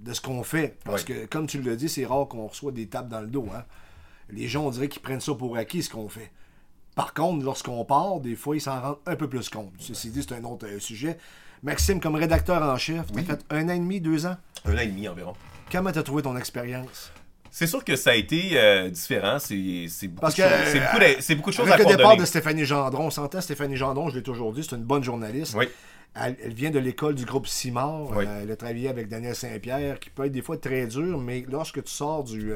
[0.00, 0.76] de ce qu'on fait.
[0.84, 3.46] Parce que, comme tu le dis, c'est rare qu'on reçoit des tapes dans le dos.
[3.54, 3.64] Hein?
[4.30, 6.30] Les gens, on dirait qu'ils prennent ça pour acquis, ce qu'on fait.
[6.98, 9.72] Par contre, lorsqu'on part, des fois, ils s'en rendent un peu plus compte.
[9.78, 11.16] Ceci dit, c'est un autre euh, sujet.
[11.62, 14.36] Maxime, comme rédacteur en chef, tu as fait un an et demi, deux ans?
[14.64, 15.34] Un an et demi environ.
[15.70, 17.12] Comment tu as trouvé ton expérience?
[17.52, 19.38] C'est sûr que ça a été euh, différent.
[19.38, 19.54] C'est
[20.08, 22.64] beaucoup, Parce de choses- c'est beaucoup, de- beaucoup de choses à le départ de Stéphanie
[22.64, 25.54] Gendron, on s'entend, Stéphanie Gendron, je l'ai toujours dit, c'est une bonne journaliste.
[25.56, 25.68] Oui.
[26.20, 28.10] Elle, elle vient de l'école du groupe Simard.
[28.10, 28.24] Oui.
[28.26, 31.44] Euh, elle a travaillé avec Daniel Saint-Pierre, qui peut être des fois très dur, mais
[31.48, 32.50] lorsque tu sors du,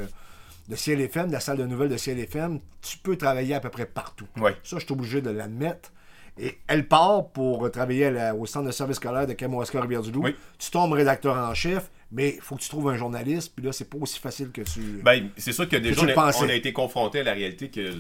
[0.68, 3.60] de Ciel FM, de la salle de nouvelles de Ciel FM, tu peux travailler à
[3.60, 4.26] peu près partout.
[4.38, 4.52] Oui.
[4.64, 5.92] Ça, je suis obligé de l'admettre.
[6.38, 10.22] Et elle part pour travailler la- au centre de service scolaire de Kamoaska Rivière-du-Loup.
[10.24, 10.34] Oui.
[10.58, 13.70] Tu tombes rédacteur en chef, mais il faut que tu trouves un journaliste, puis là,
[13.72, 14.80] c'est pas aussi facile que tu.
[15.04, 17.92] Ben, c'est sûr que déjà, on a, on a été confronté à la réalité que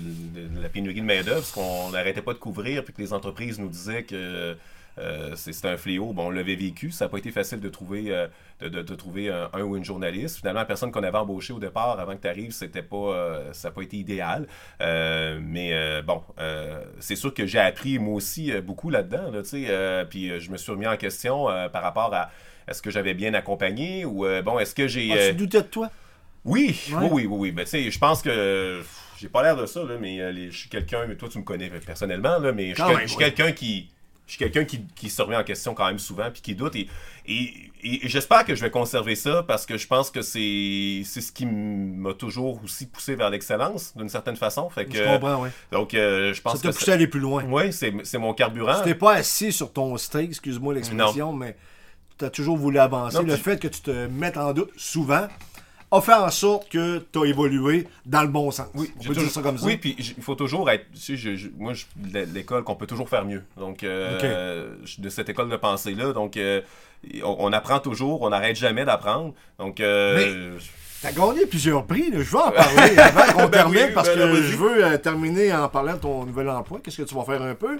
[0.62, 3.68] la pénurie de main-d'œuvre, parce qu'on n'arrêtait pas de couvrir, puis que les entreprises nous
[3.68, 4.56] disaient que
[4.98, 6.12] euh, c'est- un fléau.
[6.12, 6.90] Bon, on l'avait vécu.
[6.90, 8.26] Ça n'a pas été facile de trouver, euh,
[8.60, 10.38] de, de- de trouver un, un ou une journaliste.
[10.38, 13.52] Finalement, la personne qu'on avait embauchée au départ, avant que tu arrives, c'était pas, euh,
[13.52, 14.46] ça n'a pas été idéal.
[14.80, 16.22] Mais bon,
[17.00, 19.30] c'est sûr que j'ai appris moi aussi beaucoup là-dedans.
[19.30, 22.30] Là, puis je me suis remis en question par rapport à
[22.68, 25.10] est-ce que j'avais bien accompagné ou bon, est-ce que j'ai.
[25.12, 25.90] Ah, tu doutais de toi?
[26.44, 26.96] oui, Ouais.
[27.02, 27.52] oui, oui, oui, oui.
[27.52, 28.82] Ben, tu sais, je pense que
[29.18, 31.44] j'ai pas l'air de ça, là, mais les- je suis quelqu'un, mais toi tu me
[31.44, 33.90] connais personnellement, là, mais je suis quelqu'un qui.
[34.32, 36.74] Je suis quelqu'un qui, qui se remet en question quand même souvent, puis qui doute.
[36.74, 36.88] Et,
[37.26, 41.20] et, et j'espère que je vais conserver ça parce que je pense que c'est c'est
[41.20, 44.70] ce qui m'a toujours aussi poussé vers l'excellence, d'une certaine façon.
[44.70, 45.50] Fait que, Je comprends, oui.
[45.70, 47.44] Donc, euh, je pense Ça t'a poussé à aller plus loin.
[47.46, 48.78] Oui, c'est c'est mon carburant.
[48.78, 51.54] Tu t'es pas assis sur ton steak, excuse-moi l'expression, mais
[52.16, 53.18] tu as toujours voulu avancer.
[53.18, 55.28] Non, le fait que tu te mettes en doute souvent
[55.92, 58.66] a fait en sorte que tu as évolué dans le bon sens.
[58.74, 59.66] Oui, On peut dire toujours- ça comme ça.
[59.66, 60.86] Oui, puis il faut toujours être.
[60.94, 61.84] Tu sais, je- je- moi, je,
[62.34, 63.42] l'école, qu'on peut toujours faire mieux.
[63.56, 64.80] Donc, euh, Ok.
[64.84, 66.12] je suis de cette école de pensée-là.
[66.12, 66.60] Donc, euh,
[67.22, 69.34] on, on apprend toujours, on n'arrête jamais d'apprendre.
[69.58, 70.56] Donc, euh,
[71.00, 72.18] Tu as gagné plusieurs prix, là.
[72.22, 74.96] je veux en parler avant qu'on Ben termine oui, parce ben que je veux euh,
[74.98, 76.80] terminer en parlant de ton nouvel emploi.
[76.82, 77.78] Qu'est-ce que tu vas faire un peu?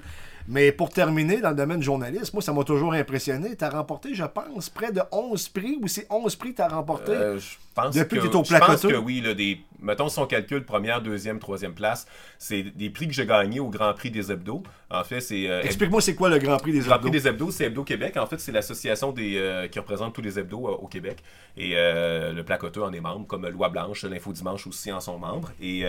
[0.49, 3.57] Mais pour terminer dans le domaine du journalisme, moi, ça m'a toujours impressionné.
[3.57, 6.62] Tu as remporté, je pense, près de 11 prix ou c'est 11 prix que tu
[6.62, 7.12] as remporté?
[7.12, 10.08] euh, je pense Depuis que, que t'es au je pense que oui, là, des, mettons
[10.08, 12.06] si on calcule première, deuxième, troisième place,
[12.38, 14.62] c'est des prix que j'ai gagnés au Grand Prix des hebdos.
[14.90, 16.98] En fait, c'est euh, Explique-moi, c'est quoi le Grand Prix des Le Grand?
[16.98, 18.16] Prix des hebdos, c'est Hebdo Québec.
[18.16, 21.22] En fait, c'est l'association des euh, qui représente tous les hebdos euh, au Québec.
[21.56, 25.52] Et le placoteux en est membre, comme Loi Blanche, l'Info Dimanche aussi en sont membres.
[25.60, 25.84] Et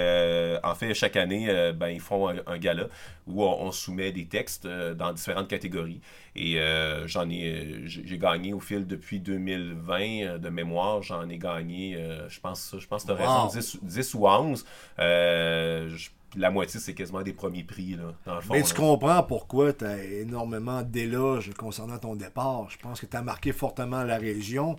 [0.62, 2.88] en fait, chaque année, ben, ils font un, un gala
[3.28, 6.02] où on, on soumet des textes dans différentes catégories.
[6.36, 11.04] Et euh, j'en ai, euh, j'ai gagné au fil depuis 2020 euh, de mémoire.
[11.04, 13.48] J'en ai gagné, euh, je pense, je pense que tu as Wow.
[13.48, 14.66] raison, 10, 10 ou 11.
[15.00, 18.54] Euh, je- la moitié, c'est quasiment des premiers prix, là, dans le fond.
[18.54, 18.80] Mais tu là.
[18.80, 22.68] comprends pourquoi tu as énormément d'éloges concernant ton départ.
[22.72, 24.76] Je pense que tu as marqué fortement la région.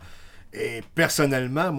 [0.57, 1.70] Et personnellement,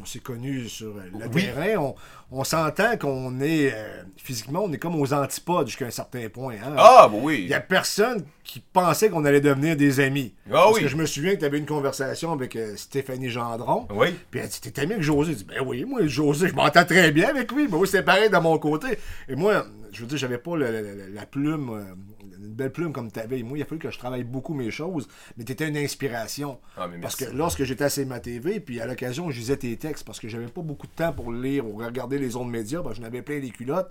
[0.00, 1.42] on, s'est connus sur le Oui.
[1.44, 1.76] terrain.
[1.82, 1.94] On,
[2.30, 6.54] on s'entend qu'on est euh, physiquement, on est comme aux antipodes jusqu'à un certain point.
[6.54, 6.74] hein.
[6.78, 7.40] Ah, bah oui!
[7.42, 10.32] Il y a personne qui pensait qu'on allait devenir des amis.
[10.46, 10.80] Ah Parce oui.
[10.82, 13.86] que je me souviens que tu avais une conversation avec euh, Stéphanie Gendron.
[13.94, 14.14] Oui.
[14.30, 15.32] Puis elle dit T'es ami avec José?
[15.32, 17.68] Je dis Ben oui, moi, José, je m'entends très bien avec lui.
[17.68, 18.98] Mais oui, c'est pareil de mon côté.
[19.28, 21.94] Et moi, je veux dire, j'avais pas le- le- le- la plume, euh,
[22.38, 23.42] une belle plume comme tu avais.
[23.42, 25.06] Moi, il a fallu que je travaille beaucoup mes choses.
[25.36, 26.58] Mais tu étais une inspiration.
[26.76, 29.76] Ah, mais parce que lorsque j'étais à CMA TV, puis à l'occasion, je lisais tes
[29.76, 32.80] textes parce que j'avais pas beaucoup de temps pour lire ou regarder les autres médias.
[32.82, 33.90] parce que je n'avais plein les culottes.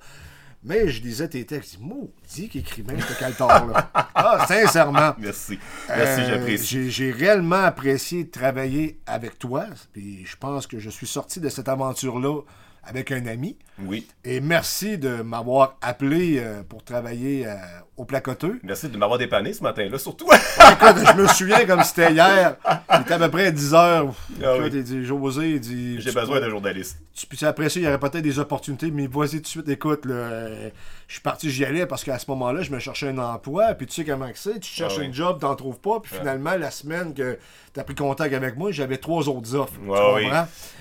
[0.64, 1.74] Mais je lisais tes textes.
[1.74, 3.90] Je dis Maudit qu'écrivain, ce caltor-là.
[4.14, 5.16] ah, sincèrement.
[5.18, 5.58] Merci.
[5.88, 6.92] Merci, Euh, j'apprécie.
[6.92, 9.66] J'ai réellement apprécié de travailler avec toi.
[9.92, 12.42] Puis je pense que je suis sorti de cette aventure-là
[12.84, 13.58] avec un ami.
[13.86, 14.08] Oui.
[14.24, 17.56] Et merci de m'avoir appelé euh, pour travailler euh,
[17.98, 18.60] au placoteux.
[18.64, 20.26] Merci de m'avoir dépanné ce matin-là, surtout.
[20.26, 22.56] Écoute, je me souviens comme c'était hier.
[22.96, 24.14] Il était à peu près 10 heures.
[24.44, 24.70] Ah oui.
[24.74, 26.00] il dit, José, il dit.
[26.02, 26.98] J'ai besoin d'un journaliste.
[27.16, 29.70] tu- Puis après ça, il y aurait peut-être des opportunités, mais vas-y tout de suite,
[29.70, 30.70] écoute, là, euh,
[31.08, 33.86] je suis parti, j'y allais parce qu'à ce moment-là, je me cherchais un emploi, puis
[33.88, 35.08] tu sais comment c'est, tu cherches Ah oui.
[35.08, 37.38] un job, t'en trouves pas, puis finalement, la semaine que
[37.74, 39.74] tu as pris contact avec moi, j'avais trois autres offres.
[39.86, 40.28] Oui.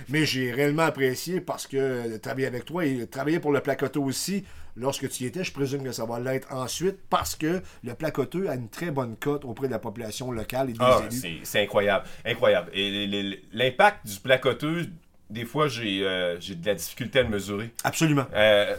[0.08, 4.44] Mais j'ai réellement apprécié parce que de travailler avec toi travailler pour le placoteux aussi,
[4.76, 8.48] lorsque tu y étais, je présume que ça va l'être ensuite parce que le placoteux
[8.48, 11.40] a une très bonne cote auprès de la population locale et des Ah, élus.
[11.42, 12.04] c'est incroyable.
[12.24, 12.70] Incroyable.
[12.74, 14.86] Et l'impact du placoteux,
[15.28, 17.70] des fois, j'ai euh, j'ai de la difficulté à le mesurer.
[17.84, 18.26] Absolument.
[18.34, 18.74] Euh,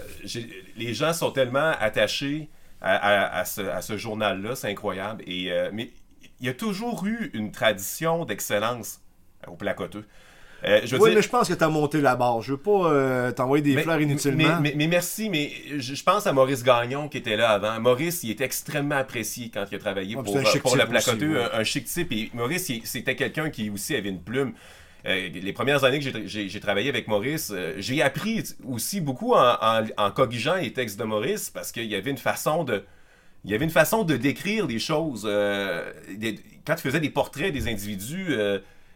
[0.75, 2.49] les gens sont tellement attachés
[2.81, 5.23] à, à- à ce, à ce journal-là, c'est incroyable.
[5.27, 5.91] Et, euh, mais
[6.39, 8.99] il y a toujours eu une tradition d'excellence
[9.47, 10.05] au placoteux.
[10.63, 12.41] Euh, je veux oui, dire- mais je pense que tu as monté la barre.
[12.41, 14.59] Je veux pas euh, t'envoyer des mais- fleurs inutilement.
[14.61, 17.79] Mais, mais- mais merci, mais je, pense à Maurice Gagnon qui était là avant.
[17.79, 20.85] Maurice, il était extrêmement apprécié quand il a travaillé Ah, pour, un euh, pour le
[20.85, 21.43] placoteux, ouais.
[21.53, 22.11] un, un chic type.
[22.11, 24.53] Et Maurice, c'était quelqu'un qui aussi avait une plume.
[25.07, 29.55] Euh, les premières années que j'ai- travaillé avec Maurice, euh, j'ai appris aussi beaucoup en,
[29.59, 32.83] en, en corrigeant les textes de Maurice parce qu'il y avait une façon de,
[33.45, 35.23] il y avait une façon de décrire les choses.
[35.27, 36.37] euh, des-
[36.67, 38.35] quand il faisait des portraits des individus,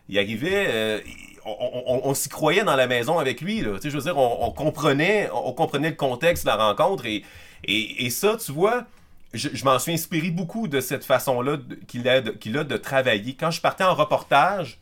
[0.07, 1.01] il arrivait,
[1.45, 3.59] on, s'y croyait dans la maison avec lui.
[3.61, 8.51] Je veux dire, on, comprenait, on comprenait le contexte de la rencontre et, ça, tu
[8.51, 8.85] vois.
[9.33, 13.35] Je, m'en suis inspiré beaucoup de cette façon-là qu'il a, de- travailler.
[13.35, 14.79] Quand je partais en reportage,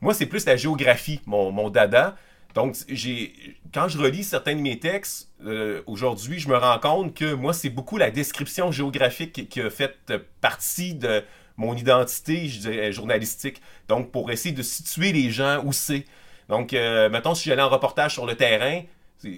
[0.00, 2.16] moi, c'est plus la géographie, mon, dada.
[2.54, 2.76] Donc,
[3.74, 7.52] quand je relis certains de mes textes, euh, aujourd'hui, je me rends compte que moi,
[7.52, 9.98] c'est beaucoup la description géographique qui, qui a fait
[10.40, 11.22] partie de
[11.56, 13.60] mon identité, je dirais, journalistique.
[13.88, 16.04] Donc, pour essayer de situer les gens où c'est.
[16.48, 18.82] Donc, euh, mettons, si j'allais en reportage sur le terrain,
[19.24, 19.30] euh,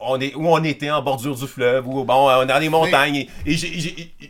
[0.00, 2.68] on est, où on était en bordure du fleuve, ou bon, on est dans les
[2.68, 3.26] montagnes.
[3.46, 3.56] Et,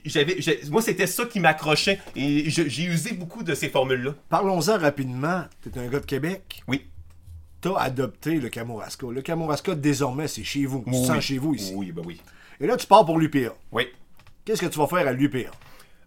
[0.05, 0.39] j'avais,
[0.71, 2.01] moi, c'était ça qui m'accrochait.
[2.17, 4.15] Et j'ai usé beaucoup de ces formules-là.
[4.29, 5.45] Parlons-en rapidement.
[5.63, 6.63] Tu es un gars de Québec.
[6.69, 6.87] Oui.
[7.61, 9.07] Tu as adopté le Kamouraska.
[9.11, 10.85] Le Kamouraska, désormais, c'est chez vous.
[10.87, 11.07] Tu te Oui.
[11.07, 11.73] sens chez vous ici.
[11.75, 12.21] Oui, ben oui.
[12.61, 13.55] Et là, tu pars pour l'UPA.
[13.73, 13.89] Oui.
[14.45, 15.51] Qu'est-ce que tu vas faire à l'UPA?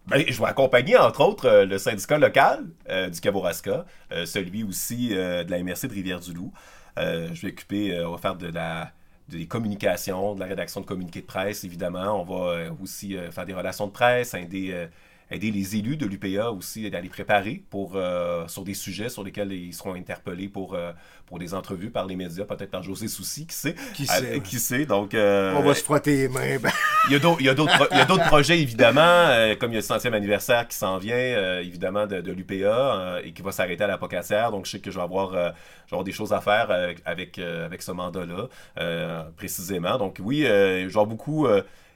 [0.06, 4.64] Ben, je vais accompagner, entre autres, euh, le syndicat local euh, du Kamouraska, euh, celui
[4.64, 6.52] aussi euh, de la MRC de Rivière-du-Loup.
[6.96, 8.92] Je vais occuper, on va faire de la
[9.28, 12.20] des communications, de la rédaction de communiqués de presse, évidemment.
[12.20, 14.86] On va aussi faire des relations de presse, aider, euh,
[15.32, 19.24] aider les élus de l'UPA aussi à les préparer pour, euh, sur des sujets sur
[19.24, 20.92] lesquels ils seront interpellés pour, euh,
[21.26, 23.74] pour des entrevues par les médias, peut-être par José Soucy, qui sait?
[23.94, 24.40] Qui Euh, sait?
[24.40, 25.14] qui sait, donc...
[25.14, 26.58] euh, On va se frotter les mains.
[26.60, 26.70] Ben,
[27.08, 30.76] il y a d'autres- projets, évidemment, euh, comme il y a le centième anniversaire qui
[30.76, 34.50] s'en vient, euh, évidemment, de, de l'UPA euh, et qui va s'arrêter à la Pocatière.
[34.50, 35.48] Donc, je sais que je vais avoir, euh,
[35.86, 39.98] je vais avoir des choses à faire euh, avec, euh, avec ce mandat-là, euh, précisément.
[39.98, 41.46] Donc, oui, euh, je vais avoir beaucoup...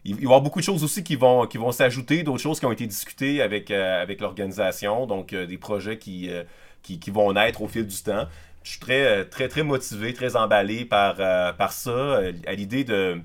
[0.09, 2.59] il va y avoir beaucoup de choses aussi qui vont, qui vont s'ajouter, d'autres choses
[2.61, 6.43] qui ont été discutées avec, euh, avec l'organisation, donc euh, des projets qui, euh,
[6.83, 8.27] qui, qui vont naître au fil du temps.
[8.63, 11.17] Je suis très, très, très motivé, très emballé par,
[11.57, 13.17] par ça, à l'idée de,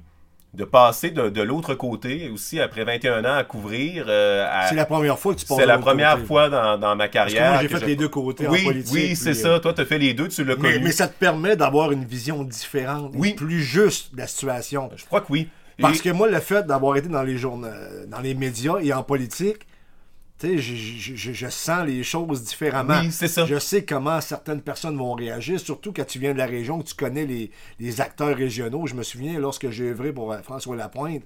[0.53, 4.05] de passer de, de l'autre côté, aussi après 21 ans à couvrir.
[4.07, 6.27] euh, c'est la première fois que tu passes c'est la première côté.
[6.27, 7.51] fois dans, dans ma Parce que carrière.
[7.53, 8.93] moi, j'ai fait je- les deux côtés oui, en politique.
[8.93, 9.47] Oui, c'est ça.
[9.47, 10.84] euh, Toi, tu as fait les deux, tu l'as Mais, connu.
[10.84, 13.34] mais ça te permet d'avoir une vision différente, Oui.
[13.34, 14.91] plus juste de la situation.
[14.95, 15.47] Je crois que oui.
[15.82, 17.67] Parce Et- que moi, le fait d'avoir été dans les journaux,
[18.07, 19.67] dans les médias et en politique,
[20.39, 22.99] tu sais, je, je- je- je sens les choses différemment.
[23.01, 23.45] Oui, c'est ça.
[23.45, 26.88] Je sais comment certaines personnes vont réagir, surtout quand tu viens de la région, que
[26.88, 28.88] tu connais les, les acteurs régionaux.
[28.88, 31.21] Je me souviens, lorsque j'ai œuvré pour euh, François Lapointe,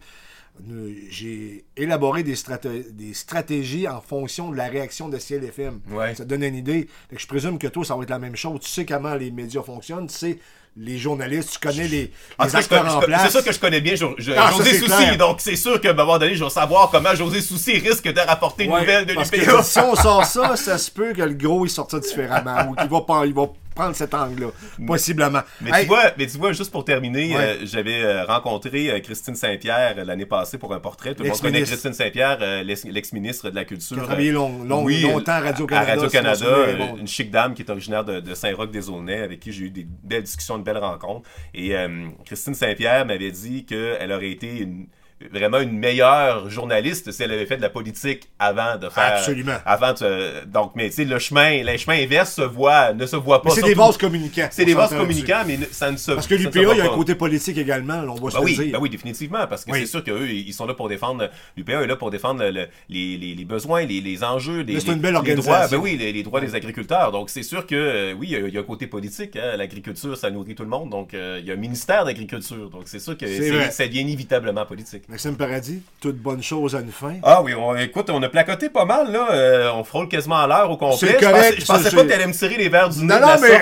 [1.10, 5.80] j'ai élaboré des, straté- des stratégies en fonction de la réaction de Ciel FM.
[5.91, 6.16] Ouais.
[6.16, 6.88] Ça te donne une idée.
[7.16, 8.60] Je présume que toi, ça va être la même chose.
[8.62, 10.39] Tu sais comment les médias fonctionnent, tu sais
[10.78, 13.21] les journalistes, tu connais les, acteurs connais- en place.
[13.26, 14.91] C'est ça que je connais bien, Ah, ça, José c'est Soucy.
[14.97, 15.17] clair.
[15.17, 18.19] Donc, c'est sûr qu'à un moment donné, je vais savoir comment José Soucy risque de
[18.19, 19.63] rapporter une Ouais, nouvelle de l'UPA.
[19.63, 22.76] si on sort ça, ça se peut que le gros il sorte ça différemment ou
[22.76, 23.43] qu'il va, pas- il va
[23.76, 24.47] prendre cet angle-là,
[24.88, 25.41] possiblement.
[25.61, 27.41] Mais, Hey, tu vois, mais tu vois, juste pour terminer, Ouais.
[27.43, 31.13] euh, j'avais euh, rencontré euh, Christine Saint-Pierre l'année passée pour un portrait.
[31.13, 31.63] Tout le monde connaît.
[31.63, 33.97] Christine Saint-Pierre, l'ex- l'ex-ministre de la Culture.
[33.97, 36.36] Qui a travaillé long- long- oui, longtemps à à Radio-Canada, Radio-Canada,
[36.71, 36.97] si bon.
[36.97, 40.23] une chic dame qui est originaire de, de Saint-Roch-des-Aulnay, avec qui j'ai eu des belles
[40.23, 41.30] discussions, une belle rencontre.
[41.53, 44.88] Et euh, Christine Saint-Pierre m'avait dit qu'elle aurait été une-
[45.32, 49.16] vraiment une meilleure journaliste si elle avait fait de la politique avant de faire.
[49.16, 49.55] Absolument.
[49.66, 53.16] Avant de- donc, mais tu sais, le chemin, le chemin inverse se voit, ne se
[53.16, 53.51] voit pas.
[53.51, 54.47] c'est des vases communicants.
[54.51, 56.86] c'est des vases communicants, mais ne- ça ne se Parce que l'UPA, il y a
[56.86, 58.72] un côté politique également, là, on va Ben oui, dire.
[58.74, 59.80] ben oui, définitivement, parce que Oui.
[59.82, 63.18] c'est sûr qu'eux, ils sont là pour défendre, l'UPA est là pour défendre le- les,
[63.18, 65.51] les- les besoins, les, les enjeux, les, une belle les organisation.
[65.53, 67.11] droits, ben oui, les, les droits des agriculteurs.
[67.13, 69.38] Donc c'est sûr que, euh, oui, il y a- il y, a un côté politique,
[69.38, 72.70] hein, l'agriculture, ça nourrit tout le monde, donc euh, il y a un ministère d'agriculture,
[72.70, 75.03] donc c'est sûr que C'est devient inévitablement politique.
[75.08, 77.18] Maxime Paradis, toute bonne chose à une fin.
[77.22, 79.32] Ah oui, on, écoute, on a placoté pas mal, là.
[79.34, 80.97] euh, on frôle quasiment à l'heure au complet.
[80.97, 83.06] C'est Je correct, pensais, je pensais pas que t'allais me tirer les verres du nez
[83.14, 83.62] Non, non, mais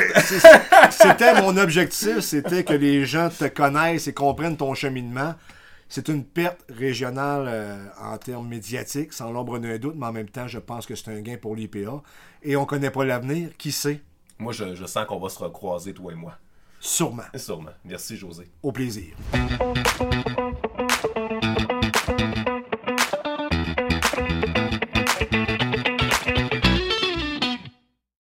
[0.89, 5.35] c'était mon objectif, c'était que les gens te connaissent et comprennent ton cheminement.
[5.89, 10.29] C'est une perte régionale euh, en termes médiatiques, sans l'ombre d'un doute, mais en même
[10.29, 12.01] temps, je pense que c'est un gain pour l'IPA.
[12.41, 13.99] Et on connaît pas l'avenir, qui sait?
[14.39, 16.33] Moi, je, je sens qu'on va se recroiser, toi et moi.
[16.79, 17.23] Sûrement.
[17.35, 17.71] Sûrement.
[17.85, 18.49] Merci, José.
[18.63, 19.13] Au plaisir.